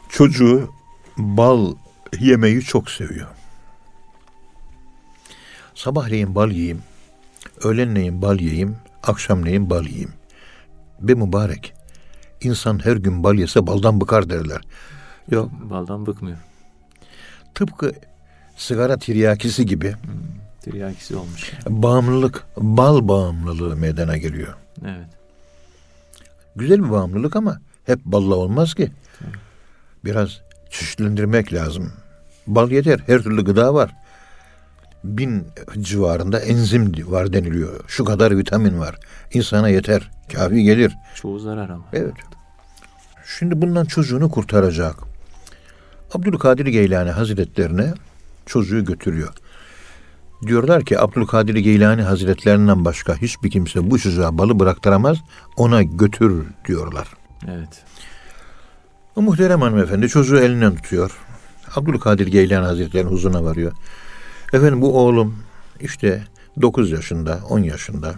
Çocuğu 0.08 0.70
bal 1.16 1.74
yemeyi 2.20 2.60
çok 2.60 2.90
seviyor. 2.90 3.28
Sabahleyin 5.74 6.34
bal 6.34 6.50
yiyeyim, 6.50 6.82
öğlenleyin 7.64 8.22
bal 8.22 8.40
yiyeyim, 8.40 8.76
akşamleyin 9.02 9.70
bal 9.70 9.86
yiyeyim. 9.86 10.12
Be 11.00 11.14
mübarek. 11.14 11.74
İnsan 12.40 12.84
her 12.84 12.96
gün 12.96 13.24
bal 13.24 13.34
yese 13.34 13.66
baldan 13.66 14.00
bıkar 14.00 14.30
derler. 14.30 14.60
Yok. 15.30 15.50
Baldan 15.70 16.06
bıkmıyor. 16.06 16.38
Tıpkı 17.54 17.92
sigara 18.56 18.98
tiryakisi 18.98 19.66
gibi. 19.66 19.92
Hmm, 19.92 19.98
tiryakisi 20.62 21.16
olmuş. 21.16 21.52
Bağımlılık, 21.68 22.46
bal 22.56 23.08
bağımlılığı 23.08 23.76
meydana 23.76 24.16
geliyor. 24.16 24.54
Evet. 24.84 25.19
Güzel 26.60 26.84
bir 26.84 26.90
bağımlılık 26.90 27.36
ama 27.36 27.60
hep 27.84 28.04
balla 28.04 28.34
olmaz 28.34 28.74
ki. 28.74 28.90
Biraz 30.04 30.40
çeşitlendirmek 30.70 31.52
lazım. 31.52 31.92
Bal 32.46 32.70
yeter. 32.70 33.00
Her 33.06 33.18
türlü 33.22 33.44
gıda 33.44 33.74
var. 33.74 33.90
Bin 35.04 35.46
civarında 35.80 36.40
enzim 36.40 36.92
var 37.06 37.32
deniliyor. 37.32 37.80
Şu 37.86 38.04
kadar 38.04 38.38
vitamin 38.38 38.78
var. 38.78 38.98
İnsana 39.32 39.68
yeter. 39.68 40.10
Kafi 40.32 40.62
gelir. 40.62 40.96
Çoğu 41.14 41.38
zarar 41.38 41.68
ama. 41.68 41.84
Evet. 41.92 42.14
Şimdi 43.38 43.62
bundan 43.62 43.84
çocuğunu 43.84 44.30
kurtaracak. 44.30 44.96
Abdülkadir 46.14 46.66
Geylani 46.66 47.10
Hazretlerine 47.10 47.94
çocuğu 48.46 48.84
götürüyor. 48.84 49.34
Diyorlar 50.46 50.84
ki 50.84 51.00
Abdülkadir 51.00 51.54
Geylani 51.54 52.02
Hazretlerinden 52.02 52.84
başka 52.84 53.16
hiçbir 53.16 53.50
kimse 53.50 53.90
bu 53.90 53.98
çocuğa 53.98 54.38
balı 54.38 54.60
bıraktıramaz. 54.60 55.18
Ona 55.56 55.82
götür 55.82 56.46
diyorlar. 56.68 57.08
Evet. 57.48 57.84
O 59.16 59.22
muhterem 59.22 59.60
hanımefendi 59.60 60.08
çocuğu 60.08 60.38
elinden 60.38 60.76
tutuyor. 60.76 61.18
Abdülkadir 61.76 62.26
Geylani 62.26 62.66
Hazretleri'nin 62.66 63.10
huzuruna 63.10 63.44
varıyor. 63.44 63.72
Efendim 64.52 64.82
bu 64.82 64.98
oğlum 64.98 65.36
işte 65.80 66.24
9 66.62 66.90
yaşında, 66.90 67.40
10 67.48 67.58
yaşında. 67.58 68.14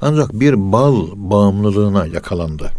Ancak 0.00 0.32
bir 0.32 0.72
bal 0.72 1.06
bağımlılığına 1.14 2.06
yakalandı. 2.06 2.70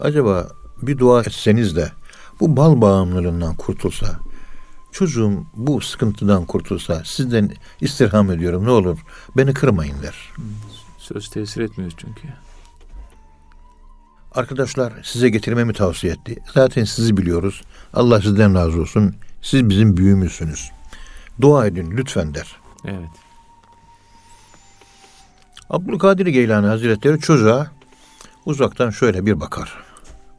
Acaba 0.00 0.48
bir 0.82 0.98
dua 0.98 1.20
etseniz 1.20 1.76
de 1.76 1.92
bu 2.40 2.56
bal 2.56 2.80
bağımlılığından 2.80 3.54
kurtulsa, 3.54 4.06
çocuğum 4.94 5.46
bu 5.54 5.80
sıkıntıdan 5.80 6.44
kurtulsa 6.44 7.02
sizden 7.04 7.50
istirham 7.80 8.30
ediyorum 8.30 8.64
ne 8.64 8.70
olur 8.70 8.98
beni 9.36 9.54
kırmayın 9.54 10.02
der. 10.02 10.32
Söz 10.98 11.28
tesir 11.28 11.60
etmiyor 11.60 11.92
çünkü. 11.96 12.28
Arkadaşlar 14.34 14.92
size 15.02 15.28
getirmemi 15.28 15.72
tavsiye 15.72 16.12
etti. 16.12 16.36
Zaten 16.54 16.84
sizi 16.84 17.16
biliyoruz. 17.16 17.62
Allah 17.94 18.20
sizden 18.20 18.54
razı 18.54 18.80
olsun. 18.80 19.14
Siz 19.42 19.68
bizim 19.68 19.96
büyüğümüzsünüz. 19.96 20.70
Dua 21.40 21.66
edin 21.66 21.90
lütfen 21.90 22.34
der. 22.34 22.56
Evet. 22.84 23.10
Abdülkadir 25.70 26.26
Geylani 26.26 26.66
Hazretleri 26.66 27.20
çocuğa 27.20 27.70
uzaktan 28.46 28.90
şöyle 28.90 29.26
bir 29.26 29.40
bakar. 29.40 29.74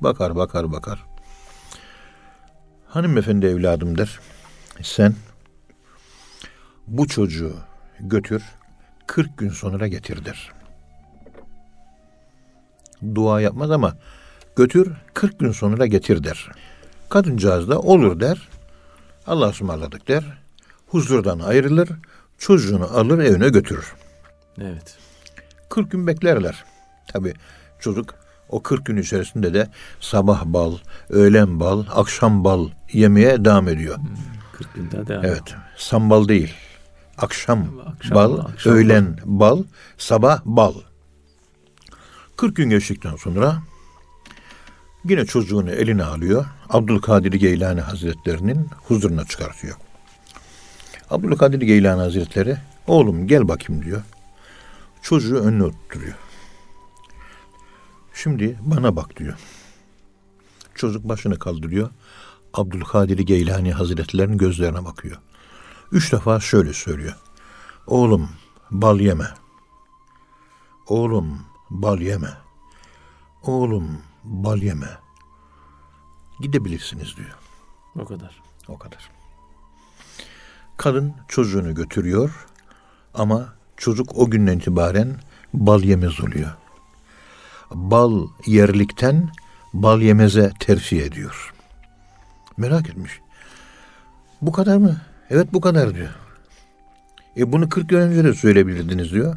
Bakar 0.01 0.35
bakar 0.35 0.71
bakar. 0.71 1.05
Hanımefendi 2.87 3.45
evladım 3.45 3.97
der. 3.97 4.19
Sen 4.81 5.15
bu 6.87 7.07
çocuğu 7.07 7.53
götür 7.99 8.43
40 9.07 9.37
gün 9.37 9.49
sonra 9.49 9.87
getir 9.87 10.25
der. 10.25 10.51
Dua 13.15 13.41
yapmaz 13.41 13.71
ama 13.71 13.97
götür 14.55 14.91
40 15.13 15.39
gün 15.39 15.51
sonra 15.51 15.85
getir 15.85 16.23
der. 16.23 16.51
Kadıncağız 17.09 17.69
da 17.69 17.79
olur 17.79 18.19
der. 18.19 18.49
Allah 19.27 19.49
ısmarladık 19.49 20.07
der. 20.07 20.23
Huzurdan 20.87 21.39
ayrılır. 21.39 21.89
Çocuğunu 22.37 22.97
alır 22.97 23.19
evine 23.19 23.49
götürür. 23.49 23.93
Evet. 24.61 24.97
40 25.69 25.91
gün 25.91 26.07
beklerler. 26.07 26.63
Tabi 27.07 27.33
çocuk 27.79 28.15
o 28.49 28.63
40 28.63 28.85
gün 28.85 28.97
içerisinde 28.97 29.53
de 29.53 29.67
sabah 29.99 30.45
bal, 30.45 30.77
öğlen 31.09 31.59
bal, 31.59 31.83
akşam 31.95 32.43
bal 32.43 32.69
yemeye 32.93 33.45
devam 33.45 33.67
ediyor. 33.67 33.97
Hmm, 33.97 34.05
40 34.75 34.91
gün 34.91 34.99
daha 34.99 35.07
devam 35.07 35.25
Evet. 35.25 35.55
Sambal 35.77 36.27
değil. 36.27 36.53
Akşam, 37.17 37.67
akşam 37.85 38.15
bal, 38.15 38.39
akşam 38.39 38.73
öğlen 38.73 39.17
bal. 39.25 39.57
bal, 39.57 39.63
sabah 39.97 40.41
bal. 40.45 40.73
40 42.37 42.55
gün 42.55 42.69
geçtikten 42.69 43.15
sonra 43.15 43.61
yine 45.05 45.25
çocuğunu 45.25 45.71
eline 45.71 46.03
alıyor. 46.03 46.45
Abdülkadir 46.69 47.33
Geylani 47.33 47.81
Hazretlerinin 47.81 48.69
huzuruna 48.87 49.25
çıkartıyor. 49.25 49.75
Abdülkadir 51.09 51.61
Geylani 51.61 52.01
Hazretleri 52.01 52.57
oğlum 52.87 53.27
gel 53.27 53.47
bakayım 53.47 53.85
diyor. 53.85 54.01
Çocuğu 55.01 55.37
önüne 55.37 55.63
oturuyor. 55.63 56.15
Şimdi 58.13 58.57
bana 58.61 58.95
bak 58.95 59.17
diyor. 59.17 59.37
Çocuk 60.75 61.03
başını 61.03 61.39
kaldırıyor. 61.39 61.89
Abdülkadir 62.55 63.17
Geylani 63.17 63.71
Hazretlerinin 63.71 64.37
gözlerine 64.37 64.85
bakıyor. 64.85 65.17
Üç 65.91 66.11
defa 66.13 66.39
şöyle 66.39 66.73
söylüyor. 66.73 67.15
Oğlum 67.87 68.29
bal 68.71 68.99
yeme. 68.99 69.27
Oğlum 70.87 71.41
bal 71.69 72.01
yeme. 72.01 72.33
Oğlum 73.43 74.01
bal 74.23 74.57
yeme. 74.57 74.89
Gidebilirsiniz 76.39 77.17
diyor. 77.17 77.37
O 77.99 78.05
kadar. 78.05 78.41
O 78.67 78.77
kadar. 78.77 79.09
Kadın 80.77 81.13
çocuğunu 81.27 81.75
götürüyor 81.75 82.47
ama 83.13 83.53
çocuk 83.77 84.17
o 84.17 84.29
günden 84.29 84.57
itibaren 84.57 85.19
bal 85.53 85.83
yemez 85.83 86.21
oluyor. 86.21 86.51
Bal 87.71 88.27
yerlikten 88.45 89.29
bal 89.73 90.01
yemeze 90.01 90.51
terfi 90.59 91.01
ediyor. 91.01 91.54
Merak 92.57 92.89
etmiş. 92.89 93.19
Bu 94.41 94.51
kadar 94.51 94.77
mı? 94.77 95.01
Evet 95.29 95.53
bu 95.53 95.61
kadar 95.61 95.95
diyor. 95.95 96.09
E 97.37 97.51
bunu 97.51 97.69
40 97.69 97.91
yıl 97.91 97.99
önce 97.99 98.23
de 98.23 98.33
söyleyebilirdiniz 98.33 99.11
diyor. 99.11 99.35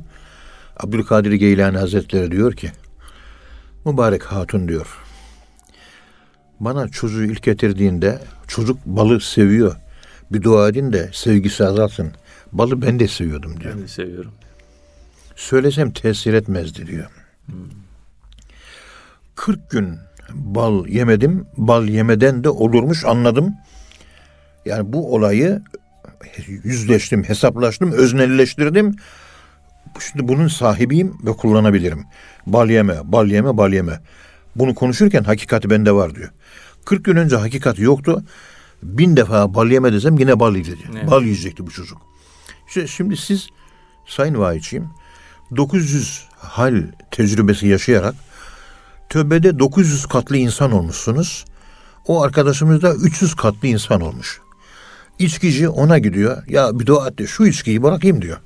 Abdülkadir 0.77 1.33
Geylani 1.33 1.79
Hazretleri 1.79 2.31
diyor 2.31 2.53
ki 2.53 2.73
Mübarek 3.85 4.25
Hatun 4.25 4.69
diyor. 4.69 4.99
Bana 6.61 6.89
çocuğu 6.89 7.25
ilk 7.25 7.43
getirdiğinde 7.43 8.23
çocuk 8.49 8.87
balı 8.87 9.21
seviyor. 9.21 9.77
Bir 10.31 10.43
dua 10.43 10.69
edin 10.69 10.93
de 10.93 11.11
sevgisi 11.13 11.65
azalsın. 11.65 12.13
Balı 12.53 12.83
ben 12.83 13.01
de 13.01 13.09
seviyordum 13.09 13.61
diyor. 13.61 13.75
Ben 13.75 13.83
de 13.83 13.89
seviyorum. 13.89 14.33
Söylesem 15.37 15.91
tesir 15.91 16.35
etmezdi 16.35 16.87
diyor. 16.87 17.11
Hmm. 17.47 17.55
40 19.35 19.71
gün 19.71 19.99
bal 20.35 20.87
yemedim. 20.87 21.47
Bal 21.57 21.89
yemeden 21.89 22.45
de 22.45 22.49
olurmuş 22.49 23.05
anladım. 23.05 23.55
Yani 24.65 24.93
bu 24.93 25.15
olayı 25.15 25.63
yüzleştim, 26.65 27.25
hesaplaştım, 27.25 27.93
öznelleştirdim. 27.93 28.97
Şimdi 30.01 30.29
bunun 30.29 30.49
sahibiyim 30.49 31.15
ve 31.27 31.33
kullanabilirim. 31.33 32.05
Bal 32.47 32.71
yeme, 32.71 32.95
bal 33.05 33.27
yeme, 33.27 33.57
bal 33.57 33.73
yeme. 33.73 34.01
Bunu 34.57 34.75
konuşurken 34.75 35.23
hakikati 35.23 35.71
bende 35.71 35.93
var 35.93 36.15
diyor. 36.15 36.31
40 36.85 37.05
gün 37.05 37.17
önce 37.17 37.37
hakikati 37.37 37.83
yoktu. 37.83 38.25
Bin 38.83 39.17
defa 39.17 39.55
bal 39.55 39.71
yeme 39.71 39.93
desem 39.93 40.19
yine 40.19 40.41
bal 40.41 40.53
yiyecek. 40.53 40.79
Evet. 40.93 41.11
Bal 41.11 41.23
yiyecekti 41.23 41.67
bu 41.67 41.71
çocuk. 41.71 41.99
İşte 42.69 42.87
şimdi 42.87 43.17
siz 43.17 43.49
Sayın 44.07 44.35
Vahiyçiyim 44.39 44.89
900 45.57 46.25
hal 46.37 46.83
tecrübesi 47.11 47.67
yaşayarak 47.67 48.15
tövbede 49.09 49.59
900 49.59 50.07
katlı 50.07 50.37
insan 50.37 50.73
olmuşsunuz. 50.73 51.45
O 52.07 52.23
arkadaşımız 52.23 52.83
da 52.83 52.95
300 52.95 53.35
katlı 53.35 53.69
insan 53.69 54.01
olmuş. 54.01 54.41
İçkici 55.19 55.69
ona 55.69 55.99
gidiyor. 55.99 56.43
Ya 56.49 56.81
bir 56.81 56.87
dua 56.87 57.09
et 57.09 57.19
de 57.19 57.27
şu 57.27 57.47
içkiyi 57.47 57.83
bırakayım 57.83 58.23
diyor. 58.23 58.39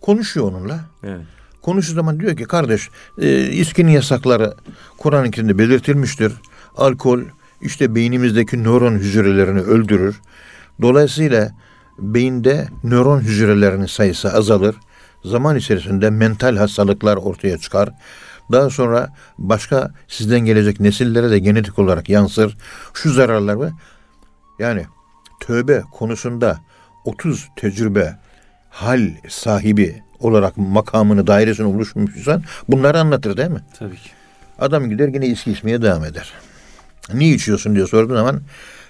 Konuşuyor 0.00 0.52
onunla. 0.52 0.80
Evet. 1.02 1.26
Konuştuğu 1.62 1.94
zaman 1.94 2.20
diyor 2.20 2.36
ki 2.36 2.44
kardeş 2.44 2.90
e, 3.18 3.50
içkinin 3.50 3.92
yasakları 3.92 4.54
Kur'an-ı 4.98 5.30
Kerim'de 5.30 5.58
belirtilmiştir. 5.58 6.32
Alkol 6.76 7.20
işte 7.60 7.94
beynimizdeki 7.94 8.64
nöron 8.64 8.94
hücrelerini 8.94 9.60
öldürür. 9.60 10.20
Dolayısıyla 10.82 11.52
beyinde 11.98 12.68
nöron 12.84 13.20
hücrelerinin 13.20 13.86
sayısı 13.86 14.32
azalır. 14.32 14.76
Zaman 15.24 15.56
içerisinde 15.56 16.10
mental 16.10 16.56
hastalıklar 16.56 17.16
ortaya 17.16 17.58
çıkar. 17.58 17.90
Daha 18.52 18.70
sonra 18.70 19.08
başka 19.38 19.90
sizden 20.08 20.40
gelecek 20.40 20.80
nesillere 20.80 21.30
de 21.30 21.38
genetik 21.38 21.78
olarak 21.78 22.08
yansır. 22.08 22.56
Şu 22.94 23.12
zararlar 23.12 23.54
var. 23.54 23.72
Yani 24.58 24.86
tövbe 25.40 25.82
konusunda 25.92 26.58
30 27.04 27.48
tecrübe, 27.56 28.18
hal 28.70 29.10
sahibi 29.28 30.02
olarak 30.20 30.56
makamını, 30.56 31.26
dairesini 31.26 31.66
oluşmuşsan 31.66 32.42
bunları 32.68 33.00
anlatır 33.00 33.36
değil 33.36 33.50
mi? 33.50 33.64
Tabii 33.78 33.96
ki. 33.96 34.10
Adam 34.58 34.90
gider 34.90 35.08
yine 35.08 35.26
içki 35.26 35.52
içmeye 35.52 35.82
devam 35.82 36.04
eder. 36.04 36.32
Niye 37.14 37.34
içiyorsun 37.34 37.74
diye 37.74 37.86
sorduğun 37.86 38.16
zaman 38.16 38.40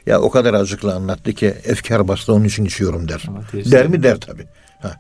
ya 0.07 0.21
o 0.21 0.31
kadar 0.31 0.55
acıklı 0.55 0.95
anlattı 0.95 1.33
ki 1.33 1.47
efkar 1.47 2.09
bastı 2.09 2.33
onun 2.33 2.45
için 2.45 2.65
içiyorum 2.65 3.09
der. 3.09 3.29
Der 3.71 3.87
mi 3.87 4.03
der 4.03 4.21
tabi. 4.21 4.47
Ha. 4.81 4.93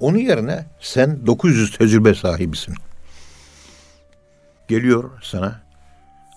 Onun 0.00 0.18
yerine 0.18 0.66
sen 0.80 1.26
900 1.26 1.78
tecrübe 1.78 2.14
sahibisin. 2.14 2.74
Geliyor 4.70 5.10
sana 5.22 5.60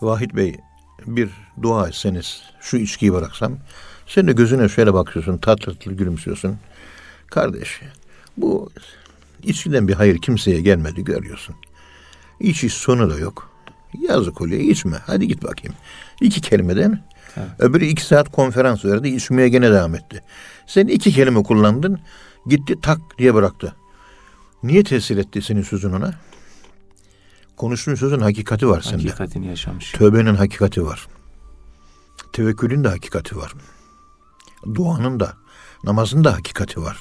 Vahit 0.01 0.35
Bey 0.35 0.55
bir 1.05 1.29
dua 1.61 1.87
etseniz 1.87 2.41
şu 2.61 2.77
içkiyi 2.77 3.13
bıraksam 3.13 3.57
sen 4.07 4.27
de 4.27 4.31
gözüne 4.31 4.69
şöyle 4.69 4.93
bakıyorsun 4.93 5.37
tatlı 5.37 5.73
tatlı 5.73 5.93
gülümsüyorsun. 5.93 6.57
Kardeş 7.27 7.81
bu 8.37 8.69
içkiden 9.43 9.87
bir 9.87 9.93
hayır 9.93 10.17
kimseye 10.17 10.61
gelmedi 10.61 11.03
görüyorsun. 11.03 11.55
İç 12.39 12.63
iç 12.63 12.73
sonu 12.73 13.09
da 13.09 13.19
yok. 13.19 13.49
Yazık 13.99 14.41
oluyor 14.41 14.61
içme 14.61 14.97
hadi 15.05 15.27
git 15.27 15.43
bakayım. 15.43 15.75
İki 16.21 16.41
kelime 16.41 16.75
değil 16.75 16.87
mi? 16.87 17.03
Evet. 17.37 17.49
Öbürü 17.59 17.85
iki 17.85 18.05
saat 18.05 18.31
konferans 18.31 18.85
verdi 18.85 19.07
içmeye 19.07 19.49
gene 19.49 19.71
devam 19.71 19.95
etti. 19.95 20.23
Sen 20.67 20.87
iki 20.87 21.11
kelime 21.11 21.43
kullandın 21.43 21.99
gitti 22.47 22.75
tak 22.81 22.99
diye 23.17 23.33
bıraktı. 23.33 23.75
Niye 24.63 24.83
tesir 24.83 25.17
etti 25.17 25.41
senin 25.41 25.61
sözün 25.61 25.91
ona? 25.91 26.13
Konuştuğun 27.57 27.95
sözün 27.95 28.19
hakikati 28.19 28.69
var 28.69 28.81
sende. 28.81 29.03
Hakikatini 29.03 29.47
yaşamış. 29.47 29.91
Tövbenin 29.91 30.35
hakikati 30.35 30.85
var. 30.85 31.07
Tevekkülün 32.33 32.83
de 32.83 32.87
hakikati 32.87 33.37
var. 33.37 33.53
Duanın 34.75 35.19
da, 35.19 35.33
namazın 35.83 36.23
da 36.23 36.33
hakikati 36.33 36.81
var. 36.81 36.97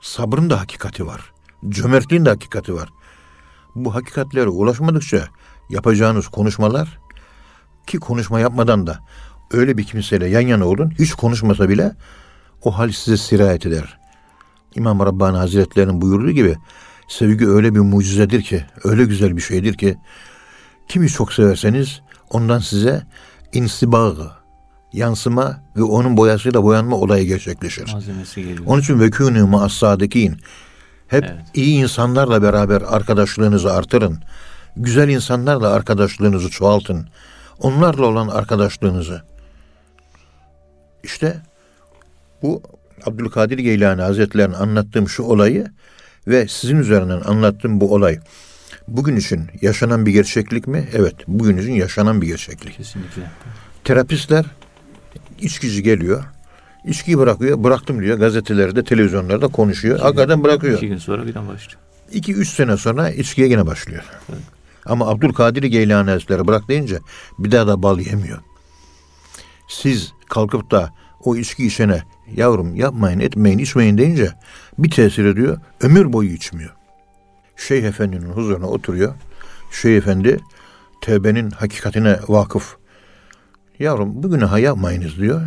Sabrın 0.00 0.50
da 0.50 0.60
hakikati 0.60 1.06
var. 1.06 1.32
Cömertliğin 1.68 2.24
de 2.24 2.30
hakikati 2.30 2.74
var. 2.74 2.88
Bu 3.74 3.94
hakikatlere 3.94 4.48
ulaşmadıkça 4.48 5.28
yapacağınız 5.70 6.28
konuşmalar 6.28 6.98
ki 7.86 7.98
konuşma 7.98 8.40
yapmadan 8.40 8.86
da 8.86 8.98
öyle 9.50 9.78
bir 9.78 9.84
kimseyle 9.84 10.26
yan 10.26 10.40
yana 10.40 10.64
olun 10.64 10.90
hiç 10.98 11.12
konuşmasa 11.12 11.68
bile 11.68 11.96
o 12.62 12.78
hal 12.78 12.90
size 12.90 13.16
sirayet 13.16 13.66
eder. 13.66 13.98
İmam 14.74 15.00
Rabbani 15.00 15.36
Hazretleri'nin 15.36 16.00
buyurduğu 16.00 16.30
gibi 16.30 16.56
sevgi 17.08 17.48
öyle 17.48 17.74
bir 17.74 17.80
mucizedir 17.80 18.42
ki, 18.42 18.64
öyle 18.84 19.04
güzel 19.04 19.36
bir 19.36 19.42
şeydir 19.42 19.74
ki 19.74 19.98
kimi 20.88 21.08
çok 21.08 21.32
severseniz 21.32 22.00
ondan 22.30 22.58
size 22.58 23.02
insibag, 23.52 24.18
yansıma 24.92 25.62
ve 25.76 25.82
onun 25.82 26.16
boyasıyla 26.16 26.62
boyanma 26.62 26.96
olayı 26.96 27.26
gerçekleşir. 27.26 27.92
Malzemesi 27.92 28.42
geliyor. 28.42 28.64
Onun 28.66 28.80
için 28.80 29.00
vekûnü 29.00 29.42
ma'as-sâdikin. 29.42 30.36
Hep 31.08 31.24
evet. 31.24 31.44
iyi 31.54 31.82
insanlarla 31.82 32.42
beraber 32.42 32.82
arkadaşlığınızı 32.82 33.72
artırın. 33.72 34.18
Güzel 34.76 35.08
insanlarla 35.08 35.72
arkadaşlığınızı 35.72 36.50
çoğaltın. 36.50 37.08
Onlarla 37.60 38.06
olan 38.06 38.28
arkadaşlığınızı. 38.28 39.22
İşte 41.02 41.42
bu 42.42 42.62
Abdülkadir 43.06 43.58
Geylani 43.58 44.02
Hazretleri'nin 44.02 44.54
anlattığım 44.54 45.08
şu 45.08 45.22
olayı 45.22 45.66
ve 46.26 46.48
sizin 46.48 46.76
üzerinden 46.76 47.20
anlattığım 47.20 47.80
bu 47.80 47.94
olay 47.94 48.18
bugün 48.88 49.16
için 49.16 49.50
yaşanan 49.62 50.06
bir 50.06 50.12
gerçeklik 50.12 50.66
mi? 50.66 50.88
Evet, 50.94 51.14
bugün 51.26 51.56
için 51.56 51.72
yaşanan 51.72 52.22
bir 52.22 52.26
gerçeklik. 52.26 52.76
Kesinlikle. 52.76 53.22
Terapistler 53.84 54.46
içkici 55.40 55.82
geliyor. 55.82 56.24
İçkiyi 56.84 57.18
bırakıyor. 57.18 57.64
Bıraktım 57.64 58.02
diyor. 58.02 58.18
Gazetelerde, 58.18 58.84
televizyonlarda 58.84 59.48
konuşuyor. 59.48 59.96
İki 59.96 60.04
Hakikaten 60.04 60.44
bırakıyor. 60.44 60.76
İki 60.76 60.88
gün 60.88 60.98
sonra 60.98 61.26
birden 61.26 61.48
başlıyor. 61.48 61.80
İki, 62.12 62.34
üç 62.34 62.48
sene 62.48 62.76
sonra 62.76 63.10
içkiye 63.10 63.48
yine 63.48 63.66
başlıyor. 63.66 64.02
Evet. 64.30 64.40
Ama 64.86 65.08
Abdülkadir 65.08 65.62
Geylani 65.62 66.10
Hazretleri 66.10 66.46
bırak 66.46 66.68
deyince 66.68 66.98
bir 67.38 67.50
daha 67.50 67.66
da 67.66 67.82
bal 67.82 68.00
yemiyor. 68.00 68.38
Siz 69.68 70.12
kalkıp 70.28 70.70
da 70.70 70.90
o 71.24 71.36
içki 71.36 71.66
içene 71.66 72.02
yavrum 72.36 72.74
yapmayın 72.76 73.20
etmeyin 73.20 73.58
içmeyin 73.58 73.98
deyince 73.98 74.32
bir 74.78 74.90
tesir 74.90 75.24
ediyor. 75.24 75.58
Ömür 75.80 76.12
boyu 76.12 76.30
içmiyor. 76.30 76.70
Şeyh 77.56 77.84
Efendi'nin 77.84 78.30
huzuruna 78.30 78.66
oturuyor. 78.66 79.14
Şeyh 79.72 79.96
Efendi 79.96 80.40
tevbenin 81.00 81.50
hakikatine 81.50 82.18
vakıf. 82.28 82.76
Yavrum 83.78 84.22
bu 84.22 84.30
günahı 84.30 84.60
yapmayınız 84.60 85.16
diyor. 85.16 85.42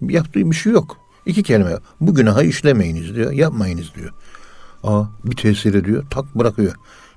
Yaptığı 0.00 0.50
bir 0.50 0.56
şey 0.56 0.72
yok. 0.72 0.96
İki 1.26 1.42
kelime. 1.42 1.76
Bu 2.00 2.14
günahı 2.14 2.44
işlemeyiniz 2.44 3.14
diyor. 3.14 3.32
Yapmayınız 3.32 3.94
diyor. 3.94 4.10
Aa 4.82 5.04
bir 5.24 5.36
tesir 5.36 5.74
ediyor. 5.74 6.04
Tak 6.10 6.34
bırakıyor. 6.34 6.74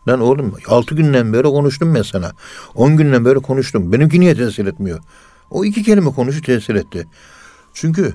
Lan 0.07 0.20
oğlum 0.20 0.55
altı 0.68 0.95
günden 0.95 1.34
beri 1.34 1.43
konuştum 1.43 1.95
ben 1.95 2.01
sana. 2.01 2.32
On 2.76 2.97
günden 2.97 3.26
beri 3.26 3.39
konuştum. 3.39 3.93
Benimki 3.93 4.20
niye 4.20 4.36
tesir 4.36 4.66
etmiyor? 4.66 4.99
O 5.49 5.66
iki 5.66 5.84
kelime 5.84 6.12
konuşu 6.12 6.41
tesir 6.41 6.76
etti. 6.76 7.07
Çünkü 7.74 8.14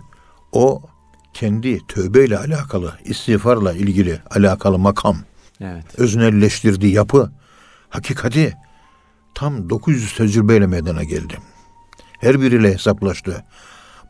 o 0.53 0.83
kendi 1.35 1.87
tövbeyle 1.87 2.39
alakalı, 2.39 2.95
istiğfarla 3.05 3.73
ilgili 3.73 4.21
alakalı 4.31 4.79
makam, 4.79 5.17
evet. 5.61 5.85
öznelleştirdiği 5.99 6.93
yapı, 6.93 7.33
hakikati 7.89 8.57
tam 9.35 9.71
900 9.71 10.15
tecrübeyle 10.15 10.67
meydana 10.67 11.05
geldi. 11.05 11.39
Her 12.21 12.41
biriyle 12.41 12.75
hesaplaştı. 12.75 13.45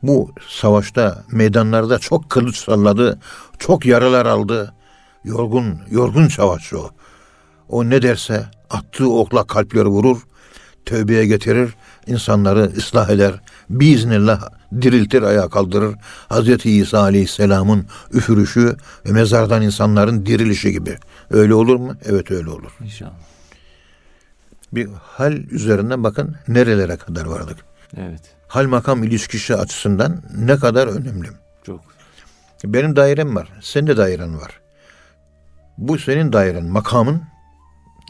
Bu 0.03 0.33
savaşta, 0.49 1.25
meydanlarda 1.33 1.99
çok 1.99 2.31
kılıç 2.31 2.57
salladı, 2.57 3.21
çok 3.59 3.87
yaralar 3.87 4.27
aldı. 4.27 4.75
Yorgun, 5.25 5.79
yorgun 5.91 6.29
savaşçı 6.29 6.81
o. 6.81 6.91
O 7.69 7.91
ne 7.91 8.03
derse 8.03 8.47
attığı 8.71 9.13
okla 9.13 9.47
kalpleri 9.47 9.87
vurur, 9.87 10.23
tövbeye 10.87 11.27
getirir, 11.27 11.75
insanları 12.07 12.73
ıslah 12.77 13.11
eder. 13.11 13.41
Biiznillah 13.71 14.49
diriltir, 14.83 15.23
ayağa 15.23 15.49
kaldırır. 15.49 15.95
Hazreti 16.29 16.71
İsa 16.71 17.01
Aleyhisselam'ın 17.01 17.87
üfürüşü 18.13 18.77
ve 19.07 19.13
mezardan 19.13 19.63
insanların 19.63 20.27
dirilişi 20.27 20.73
gibi. 20.73 20.99
Öyle 21.31 21.55
olur 21.55 21.77
mu? 21.77 21.97
Evet 22.05 22.31
öyle 22.31 22.51
olur. 22.51 22.73
İnşallah. 22.85 23.13
Bir 24.73 24.89
hal 25.03 25.33
üzerinden 25.33 26.05
bakın 26.05 26.37
nerelere 26.49 26.97
kadar 26.97 27.25
vardık. 27.25 27.57
Evet. 27.97 28.21
Hal 28.49 28.67
makam 28.67 29.05
ilişkisi 29.05 29.57
açısından 29.57 30.23
ne 30.37 30.57
kadar 30.57 30.87
önemli. 30.87 31.29
Çok. 31.67 31.81
Benim 32.65 32.97
dairem 32.97 33.37
var. 33.37 33.49
Senin 33.61 33.87
de 33.87 33.97
dairen 33.97 34.41
var. 34.41 34.61
Bu 35.79 35.99
senin 35.99 36.33
dairen, 36.33 36.65
makamın 36.65 37.23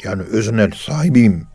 yani 0.05 0.23
öznel 0.23 0.71
sahibiyim. 0.71 1.47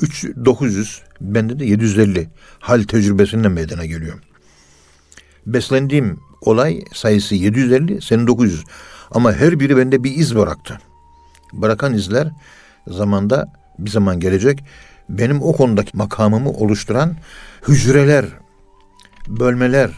3 0.00 0.24
900 0.44 1.02
bende 1.22 1.58
de 1.58 1.64
750 1.64 2.28
hal 2.60 2.82
tecrübesinden 2.82 3.52
meydana 3.52 3.86
geliyor. 3.86 4.18
Beslendiğim 5.46 6.20
olay 6.40 6.82
sayısı 6.94 7.34
750, 7.34 8.02
senin 8.02 8.26
900. 8.26 8.64
Ama 9.10 9.32
her 9.32 9.60
biri 9.60 9.76
bende 9.76 10.04
bir 10.04 10.16
iz 10.16 10.36
bıraktı. 10.36 10.80
Bırakan 11.52 11.94
izler 11.94 12.28
zamanda 12.88 13.52
bir 13.78 13.90
zaman 13.90 14.20
gelecek 14.20 14.64
benim 15.08 15.42
o 15.42 15.52
konudaki 15.52 15.96
makamımı 15.96 16.50
oluşturan 16.50 17.16
hücreler, 17.68 18.24
bölmeler, 19.28 19.90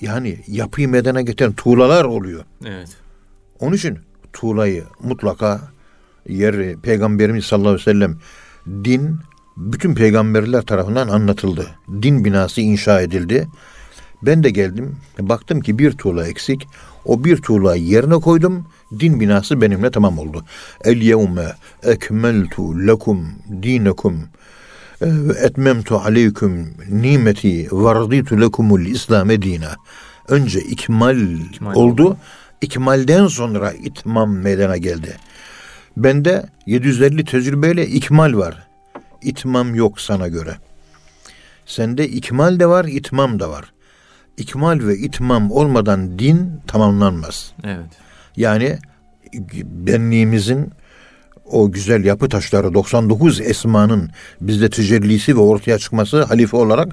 yani 0.00 0.38
yapıyı 0.46 0.88
meydana 0.88 1.20
getiren 1.20 1.52
tuğlalar 1.52 2.04
oluyor. 2.04 2.44
Evet. 2.64 2.88
Onun 3.60 3.76
için 3.76 3.98
tuğlayı 4.32 4.84
mutlaka 5.00 5.60
yer 6.28 6.76
Peygamberimiz 6.76 7.44
sallallahu 7.44 7.68
aleyhi 7.68 7.86
ve 7.86 7.92
sellem 7.92 8.18
din 8.84 9.18
bütün 9.56 9.94
peygamberler 9.94 10.62
tarafından 10.62 11.08
anlatıldı. 11.08 11.66
Din 12.02 12.24
binası 12.24 12.60
inşa 12.60 13.00
edildi. 13.00 13.48
Ben 14.22 14.44
de 14.44 14.50
geldim. 14.50 14.96
Baktım 15.20 15.60
ki 15.60 15.78
bir 15.78 15.92
tuğla 15.92 16.26
eksik. 16.26 16.68
O 17.04 17.24
bir 17.24 17.36
tuğlayı 17.36 17.82
yerine 17.82 18.14
koydum. 18.14 18.66
Din 19.00 19.20
binası 19.20 19.60
benimle 19.60 19.90
tamam 19.90 20.18
oldu. 20.18 20.44
El 20.84 20.96
yevme 20.96 21.52
ekmeltu 21.82 22.86
lekum 22.86 23.28
dinekum 23.62 24.18
ve 25.02 25.32
etmemtu 25.32 25.96
aleyküm 25.96 26.74
nimeti 26.90 27.68
ve 27.72 27.94
raditu 27.94 28.40
lekumul 28.40 28.86
İslam'e 28.86 29.42
dina. 29.42 29.76
Önce 30.28 30.60
ikmal, 30.60 31.20
ikmal 31.52 31.74
oldu. 31.74 32.16
İkmalden 32.60 33.26
sonra 33.26 33.72
itmam 33.72 34.36
meydana 34.36 34.76
geldi. 34.76 35.16
Bende 35.96 36.46
750 36.66 37.24
tecrübeyle 37.24 37.86
ikmal 37.86 38.34
var. 38.34 38.71
İtmam 39.22 39.74
yok 39.74 40.00
sana 40.00 40.28
göre. 40.28 40.56
Sende 41.66 42.08
ikmal 42.08 42.60
de 42.60 42.66
var, 42.66 42.84
itmam 42.84 43.40
da 43.40 43.50
var. 43.50 43.72
İkmal 44.36 44.86
ve 44.86 44.96
itmam 44.96 45.50
olmadan 45.50 46.18
din 46.18 46.60
tamamlanmaz. 46.66 47.52
Evet. 47.64 47.90
Yani 48.36 48.78
benliğimizin 49.64 50.72
o 51.44 51.72
güzel 51.72 52.04
yapı 52.04 52.28
taşları 52.28 52.74
99 52.74 53.40
esmanın 53.40 54.10
bizde 54.40 54.70
tecellisi 54.70 55.36
ve 55.36 55.40
ortaya 55.40 55.78
çıkması 55.78 56.22
halife 56.22 56.56
olarak 56.56 56.92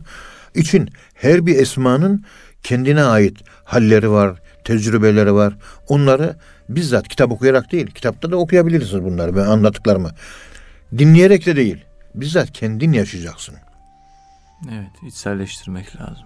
için 0.56 0.90
her 1.14 1.46
bir 1.46 1.56
esmanın 1.56 2.24
kendine 2.64 3.04
ait 3.04 3.38
halleri 3.64 4.12
var, 4.12 4.42
tecrübeleri 4.64 5.34
var. 5.34 5.58
Onları 5.88 6.36
bizzat 6.70 7.08
kitap 7.08 7.32
okuyarak 7.32 7.72
değil, 7.72 7.88
kitapta 7.88 8.32
da 8.32 8.38
okuyabilirsiniz 8.38 9.04
bunları 9.04 9.36
ben 9.36 9.46
anlattıklarımı. 9.46 10.12
Dinleyerek 10.98 11.46
de 11.46 11.56
değil, 11.56 11.78
bizzat 12.16 12.52
kendin 12.52 12.94
yaşayacaksın. 12.94 13.56
Evet, 14.72 14.92
içselleştirmek 15.08 15.96
lazım. 15.96 16.26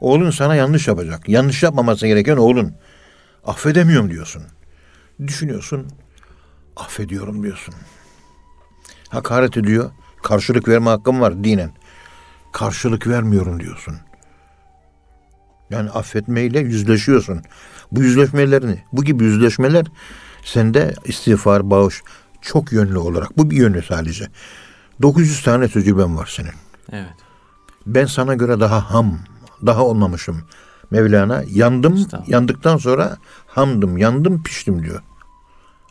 Oğlun 0.00 0.30
sana 0.30 0.54
yanlış 0.54 0.88
yapacak. 0.88 1.28
Yanlış 1.28 1.62
yapmaması 1.62 2.06
gereken 2.06 2.36
oğlun. 2.36 2.74
Affedemiyorum 3.44 4.10
diyorsun. 4.10 4.42
Düşünüyorsun, 5.26 5.88
affediyorum 6.76 7.42
diyorsun. 7.42 7.74
Hakaret 9.08 9.56
ediyor, 9.56 9.90
karşılık 10.22 10.68
verme 10.68 10.90
hakkım 10.90 11.20
var 11.20 11.44
dinen. 11.44 11.70
Karşılık 12.52 13.06
vermiyorum 13.06 13.60
diyorsun. 13.60 13.96
Yani 15.70 15.90
affetmeyle 15.90 16.60
yüzleşiyorsun. 16.60 17.42
Bu 17.92 18.02
yüzleşmelerini, 18.02 18.84
bu 18.92 19.04
gibi 19.04 19.24
yüzleşmeler 19.24 19.86
sende 20.44 20.94
istiğfar, 21.04 21.70
bağış 21.70 22.02
çok 22.40 22.72
yönlü 22.72 22.98
olarak. 22.98 23.38
Bu 23.38 23.50
bir 23.50 23.56
yönlü 23.56 23.82
sadece. 23.82 24.28
900 25.02 25.42
tane 25.42 25.68
tecrüben 25.68 26.16
var 26.16 26.26
senin. 26.36 26.52
Evet. 26.92 27.14
Ben 27.86 28.06
sana 28.06 28.34
göre 28.34 28.60
daha 28.60 28.94
ham, 28.94 29.18
daha 29.66 29.84
olmamışım. 29.84 30.42
Mevlana 30.90 31.44
yandım, 31.50 32.06
yandıktan 32.26 32.76
sonra 32.76 33.16
hamdım, 33.46 33.98
yandım, 33.98 34.42
piştim 34.42 34.82
diyor. 34.82 35.02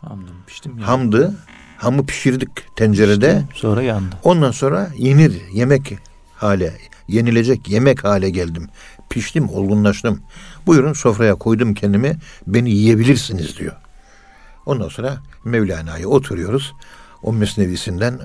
Hamdım, 0.00 0.34
piştim. 0.46 0.72
Yandım. 0.72 0.86
Hamdı, 0.86 1.34
hamı 1.76 2.06
pişirdik 2.06 2.76
tencerede. 2.76 3.44
Piştim, 3.50 3.70
sonra 3.70 3.82
yandı. 3.82 4.16
Ondan 4.24 4.50
sonra 4.50 4.88
yenir, 4.96 5.42
yemek 5.52 5.98
hale, 6.36 6.78
yenilecek 7.08 7.68
yemek 7.68 8.04
hale 8.04 8.30
geldim. 8.30 8.68
Piştim, 9.10 9.48
olgunlaştım. 9.48 10.22
Buyurun 10.66 10.92
sofraya 10.92 11.34
koydum 11.34 11.74
kendimi, 11.74 12.18
beni 12.46 12.70
yiyebilirsiniz 12.70 13.58
diyor. 13.58 13.76
Ondan 14.66 14.88
sonra 14.88 15.16
Mevlana'ya 15.44 16.08
oturuyoruz. 16.08 16.72
O 17.22 17.32
mesnevisinden 17.32 18.18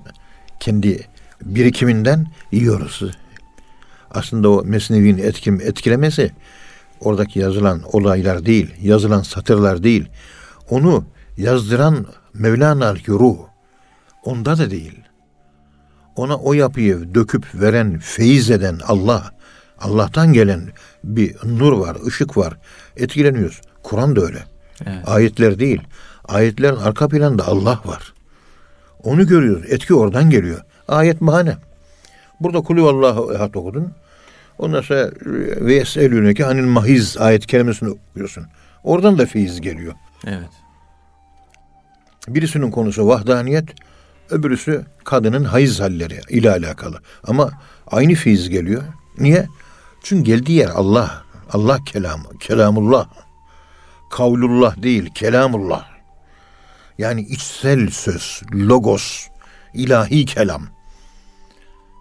kendi 0.60 1.08
birikiminden 1.46 2.28
yiyoruz. 2.52 3.04
Aslında 4.12 4.50
o 4.50 4.64
mesnevinin 4.64 5.18
etkim, 5.18 5.62
etkilemesi 5.62 6.32
oradaki 7.00 7.40
yazılan 7.40 7.82
olaylar 7.92 8.46
değil, 8.46 8.74
yazılan 8.82 9.22
satırlar 9.22 9.84
değil. 9.84 10.10
Onu 10.70 11.06
yazdıran 11.38 12.06
Mevlana 12.34 12.96
ruh. 12.96 13.38
Onda 14.24 14.58
da 14.58 14.72
değil. 14.72 15.00
Ona 16.16 16.38
o 16.38 16.54
yapıyı 16.54 17.16
döküp 17.16 17.46
veren, 17.54 18.00
feyiz 18.00 18.52
eden 18.52 18.80
Allah, 18.88 19.32
Allah'tan 19.80 20.34
gelen 20.34 20.62
bir 21.04 21.36
nur 21.44 21.74
var, 21.74 21.98
ışık 22.08 22.38
var. 22.38 22.58
Etkileniyoruz. 22.98 23.62
Kur'an 23.84 24.16
da 24.16 24.22
öyle. 24.22 24.44
Evet. 24.86 25.08
Ayetler 25.08 25.60
değil. 25.60 25.82
Ayetlerin 26.26 26.76
arka 26.76 27.08
planında 27.08 27.48
Allah 27.48 27.80
var. 27.86 28.14
Onu 29.04 29.28
görüyoruz. 29.28 29.66
Etki 29.70 29.94
oradan 29.94 30.30
geliyor. 30.30 30.62
Ayet 30.88 31.22
bahane. 31.22 31.58
Burada 32.40 32.62
kulü 32.62 32.82
Allahu 32.82 33.34
ehad 33.34 33.54
okudun. 33.54 33.92
Ondan 34.58 34.82
sonra 34.82 35.12
ve 35.62 35.74
yeselüneke 35.74 36.46
anil 36.46 36.64
mahiz 36.64 37.18
ayet 37.18 37.48
kelimesini 37.48 37.90
okuyorsun. 37.90 38.46
Oradan 38.84 39.18
da 39.18 39.26
feyiz 39.26 39.62
geliyor. 39.62 39.94
Evet. 40.28 40.50
Birisinin 42.28 42.72
konusu 42.72 43.08
vahdaniyet, 43.08 43.66
öbürüsü 44.30 44.86
kadının 45.04 45.44
hayız 45.44 45.80
halleri 45.80 46.20
ile 46.30 46.52
alakalı. 46.52 47.00
Ama 47.24 47.52
aynı 47.88 48.14
feyiz 48.14 48.50
geliyor. 48.50 48.84
Niye? 49.20 49.48
Çünkü 50.04 50.24
geldiği 50.24 50.52
yer 50.52 50.70
Allah. 50.70 51.24
Allah 51.54 51.84
kelamı, 51.84 52.38
kelamullah. 52.40 53.08
Kavlullah 54.12 54.84
değil, 54.84 55.10
kelamullah. 55.16 55.97
Yani 56.98 57.22
içsel 57.22 57.90
söz, 57.90 58.42
logos, 58.54 59.28
ilahi 59.74 60.26
kelam. 60.26 60.62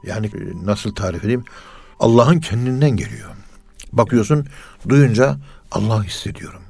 Yani 0.02 0.30
nasıl 0.64 0.94
tarif 0.94 1.24
edeyim? 1.24 1.44
Allah'ın 2.00 2.40
kendinden 2.40 2.90
geliyor. 2.90 3.30
Bakıyorsun, 3.92 4.46
duyunca 4.88 5.36
Allah 5.70 6.04
hissediyorum. 6.04 6.62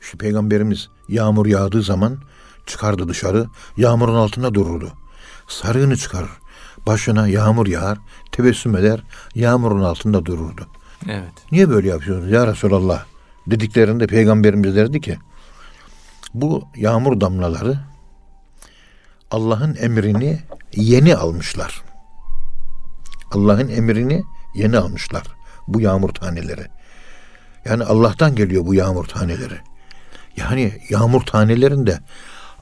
Şu 0.00 0.18
peygamberimiz 0.18 0.88
yağmur 1.08 1.46
yağdığı 1.46 1.82
zaman 1.82 2.18
çıkardı 2.66 3.08
dışarı, 3.08 3.46
yağmurun 3.76 4.14
altında 4.14 4.54
dururdu. 4.54 4.92
Sarığını 5.48 5.96
çıkarır, 5.96 6.30
başına 6.86 7.28
yağmur 7.28 7.66
yağar, 7.66 7.98
tebessüm 8.32 8.76
eder, 8.76 9.02
yağmurun 9.34 9.82
altında 9.82 10.26
dururdu. 10.26 10.66
Evet. 11.08 11.32
Niye 11.52 11.70
böyle 11.70 11.88
yapıyorsunuz 11.88 12.32
ya 12.32 12.46
Resulallah? 12.46 13.04
Dediklerinde 13.46 14.06
peygamberimiz 14.06 14.76
derdi 14.76 15.00
ki, 15.00 15.18
bu 16.34 16.68
yağmur 16.76 17.20
damlaları 17.20 17.78
Allah'ın 19.30 19.76
emrini 19.80 20.40
yeni 20.76 21.16
almışlar. 21.16 21.82
Allah'ın 23.30 23.68
emrini 23.68 24.22
yeni 24.54 24.78
almışlar 24.78 25.24
bu 25.68 25.80
yağmur 25.80 26.08
taneleri. 26.08 26.66
Yani 27.64 27.84
Allah'tan 27.84 28.34
geliyor 28.34 28.66
bu 28.66 28.74
yağmur 28.74 29.04
taneleri. 29.04 29.58
Yani 30.36 30.82
yağmur 30.88 31.20
tanelerinde 31.20 31.98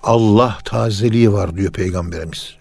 Allah 0.02 0.58
tazeliği 0.64 1.32
var 1.32 1.56
diyor 1.56 1.72
peygamberimiz. 1.72 2.56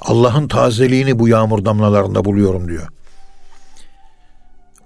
Allah'ın 0.00 0.48
tazeliğini 0.48 1.18
bu 1.18 1.28
yağmur 1.28 1.64
damlalarında 1.64 2.24
buluyorum 2.24 2.68
diyor. 2.68 2.88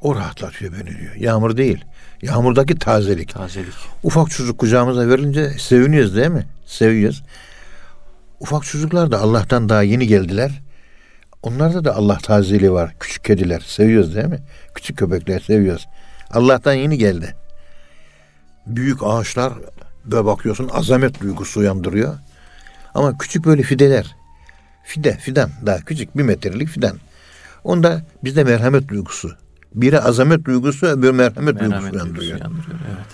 O 0.00 0.16
rahatlatıyor 0.16 0.72
beni 0.72 0.98
diyor. 0.98 1.14
Yağmur 1.14 1.56
değil. 1.56 1.84
Yağmurdaki 2.22 2.78
tazelik. 2.78 3.34
Tazelik. 3.34 3.74
Ufak 4.02 4.30
çocuk 4.30 4.58
kucağımıza 4.58 5.08
verince 5.08 5.50
seviniyoruz 5.50 6.16
değil 6.16 6.28
mi? 6.28 6.46
Seviyoruz. 6.66 7.22
Ufak 8.40 8.64
çocuklar 8.64 9.10
da 9.10 9.20
Allah'tan 9.20 9.68
daha 9.68 9.82
yeni 9.82 10.06
geldiler. 10.06 10.62
Onlarda 11.42 11.84
da 11.84 11.96
Allah 11.96 12.18
tazeliği 12.18 12.72
var. 12.72 12.94
Küçük 13.00 13.24
kediler 13.24 13.60
seviyoruz 13.60 14.14
değil 14.14 14.26
mi? 14.26 14.40
Küçük 14.74 14.98
köpekler 14.98 15.40
seviyoruz. 15.40 15.88
Allah'tan 16.30 16.72
yeni 16.72 16.98
geldi. 16.98 17.34
Büyük 18.66 18.98
ağaçlar 19.02 19.52
böyle 20.04 20.24
bakıyorsun 20.24 20.70
azamet 20.72 21.20
duygusu 21.20 21.60
uyandırıyor. 21.60 22.18
Ama 22.94 23.18
küçük 23.18 23.44
böyle 23.44 23.62
fideler. 23.62 24.16
Fide, 24.84 25.16
fidan 25.16 25.50
daha 25.66 25.78
küçük 25.78 26.16
bir 26.16 26.22
metrelik 26.22 26.68
fidan. 26.68 26.98
Onda 27.64 28.02
bizde 28.24 28.44
merhamet 28.44 28.88
duygusu. 28.88 29.36
Biri 29.74 30.00
azamet 30.00 30.44
duygusu, 30.44 30.86
öbürü 30.86 31.12
merhamet, 31.12 31.54
merhamet 31.54 31.92
duygusu 31.92 31.92
uyandırıyor. 31.92 32.38
uyandırıyor. 32.38 32.78
Evet. 32.88 33.06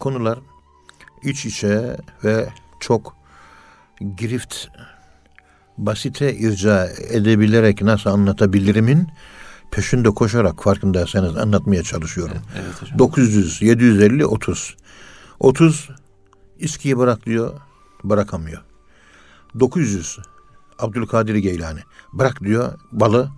Konular 0.00 0.38
iç 1.22 1.46
içe 1.46 1.96
ve 2.24 2.48
çok 2.80 3.16
girift 4.16 4.66
basite 5.78 6.34
irca 6.34 6.88
edebilerek 7.10 7.82
nasıl 7.82 8.10
anlatabilirimin 8.10 9.08
peşinde 9.70 10.10
koşarak 10.10 10.62
farkındaysanız 10.62 11.36
anlatmaya 11.36 11.82
çalışıyorum. 11.82 12.36
Evet, 12.54 12.64
evet 12.66 12.82
hocam. 12.82 12.98
900, 12.98 13.62
750, 13.62 14.26
30. 14.26 14.76
30 15.40 15.88
İskiyi 16.58 16.98
bırak 16.98 17.26
diyor, 17.26 17.52
bırakamıyor. 18.04 18.62
900 19.60 20.18
Abdülkadir 20.78 21.34
Geylani 21.34 21.80
bırak 22.12 22.40
diyor 22.40 22.78
balı 22.92 23.30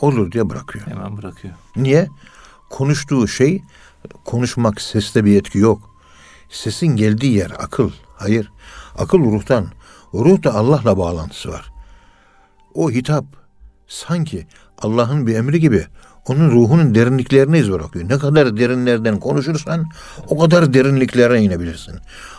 olur 0.00 0.32
diye 0.32 0.50
bırakıyor. 0.50 0.86
Hemen 0.86 1.16
bırakıyor. 1.16 1.54
Niye? 1.76 2.08
Konuştuğu 2.70 3.28
şey 3.28 3.62
konuşmak 4.24 4.80
seste 4.80 5.24
bir 5.24 5.36
etki 5.36 5.58
yok. 5.58 5.90
Sesin 6.50 6.86
geldiği 6.86 7.32
yer 7.32 7.50
akıl. 7.58 7.90
Hayır. 8.16 8.52
Akıl 8.98 9.18
ruhtan. 9.18 9.66
Ruh 10.14 10.42
da 10.42 10.54
Allah'la 10.54 10.98
bağlantısı 10.98 11.48
var. 11.48 11.72
O 12.74 12.90
hitap 12.90 13.24
sanki 13.86 14.46
Allah'ın 14.78 15.26
bir 15.26 15.34
emri 15.34 15.60
gibi 15.60 15.86
onun 16.28 16.50
ruhunun 16.50 16.94
derinliklerine 16.94 17.58
iz 17.58 17.72
bırakıyor. 17.72 18.08
Ne 18.08 18.18
kadar 18.18 18.56
derinlerden 18.56 19.20
konuşursan 19.20 19.86
o 20.28 20.38
kadar 20.38 20.74
derinliklere 20.74 21.42
inebilirsin. 21.42 21.94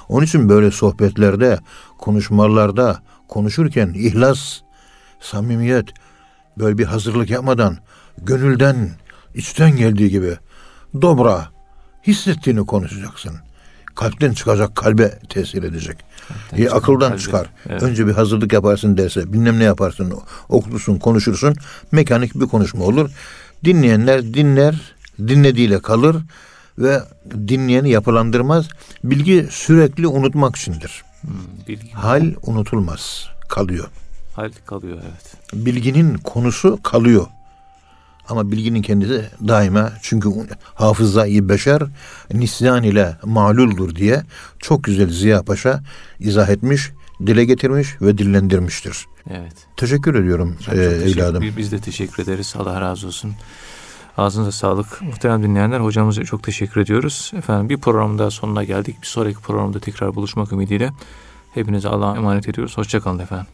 Onun 0.09 0.25
için 0.25 0.49
böyle 0.49 0.71
sohbetlerde, 0.71 1.59
konuşmalarda 1.97 2.99
konuşurken 3.27 3.93
ihlas, 3.93 4.59
samimiyet, 5.19 5.87
böyle 6.57 6.77
bir 6.77 6.85
hazırlık 6.85 7.29
yapmadan 7.29 7.77
gönülden, 8.21 8.89
içten 9.35 9.75
geldiği 9.77 10.09
gibi 10.09 10.37
dobra, 11.01 11.49
hissettiğini 12.07 12.65
konuşacaksın. 12.65 13.35
Kalpten 13.95 14.33
çıkacak, 14.33 14.75
kalbe 14.75 15.19
tesir 15.29 15.63
edecek. 15.63 15.97
E, 16.57 16.69
akıldan 16.69 17.09
kalbe. 17.09 17.21
çıkar. 17.21 17.47
Evet. 17.69 17.83
Önce 17.83 18.07
bir 18.07 18.11
hazırlık 18.11 18.53
yaparsın 18.53 18.97
derse, 18.97 19.33
bilmem 19.33 19.59
ne 19.59 19.63
yaparsın, 19.63 20.13
okursun, 20.49 20.99
konuşursun. 20.99 21.55
Mekanik 21.91 22.35
bir 22.35 22.45
konuşma 22.45 22.85
olur. 22.85 23.09
Dinleyenler 23.65 24.23
dinler, 24.23 24.95
dinlediğiyle 25.19 25.79
kalır 25.79 26.15
ve 26.77 26.99
dinleyeni 27.47 27.89
yapılandırmaz. 27.89 28.69
Bilgi 29.03 29.47
sürekli 29.51 30.07
unutmak 30.07 30.55
içindir. 30.55 31.03
Hmm, 31.21 31.31
bilgi. 31.67 31.91
Hal 31.91 32.25
unutulmaz, 32.41 33.27
kalıyor. 33.49 33.87
Hal 34.33 34.51
kalıyor 34.65 34.97
evet. 35.03 35.35
Bilginin 35.65 36.17
konusu 36.17 36.79
kalıyor. 36.83 37.27
Ama 38.29 38.51
bilginin 38.51 38.81
kendisi 38.81 39.25
daima 39.47 39.91
çünkü 40.01 40.29
hafızayı 40.75 41.49
beşer 41.49 41.83
nisyan 42.33 42.83
ile 42.83 43.17
maluldur 43.23 43.95
diye 43.95 44.23
çok 44.59 44.83
güzel 44.83 45.09
Ziya 45.09 45.43
Paşa 45.43 45.83
izah 46.19 46.49
etmiş, 46.49 46.91
dile 47.25 47.45
getirmiş 47.45 48.01
ve 48.01 48.17
dillendirmiştir. 48.17 49.05
Evet. 49.29 49.53
Teşekkür 49.77 50.15
ediyorum 50.15 50.57
e, 50.71 50.75
evladım. 50.75 51.41
Teşekkür, 51.41 51.57
biz 51.57 51.71
de 51.71 51.79
teşekkür 51.79 52.23
ederiz. 52.23 52.53
Allah 52.57 52.81
razı 52.81 53.07
olsun. 53.07 53.33
Ağzınıza 54.17 54.51
sağlık. 54.51 55.01
Muhterem 55.01 55.43
dinleyenler 55.43 55.79
hocamıza 55.79 56.23
çok 56.23 56.43
teşekkür 56.43 56.81
ediyoruz. 56.81 57.31
Efendim 57.35 57.69
bir 57.69 57.77
programda 57.77 58.31
sonuna 58.31 58.63
geldik. 58.63 59.01
Bir 59.01 59.07
sonraki 59.07 59.39
programda 59.39 59.79
tekrar 59.79 60.15
buluşmak 60.15 60.51
ümidiyle 60.51 60.91
hepinize 61.53 61.89
Allah'a 61.89 62.15
emanet 62.15 62.49
ediyoruz. 62.49 62.77
Hoşçakalın 62.77 63.19
efendim. 63.19 63.47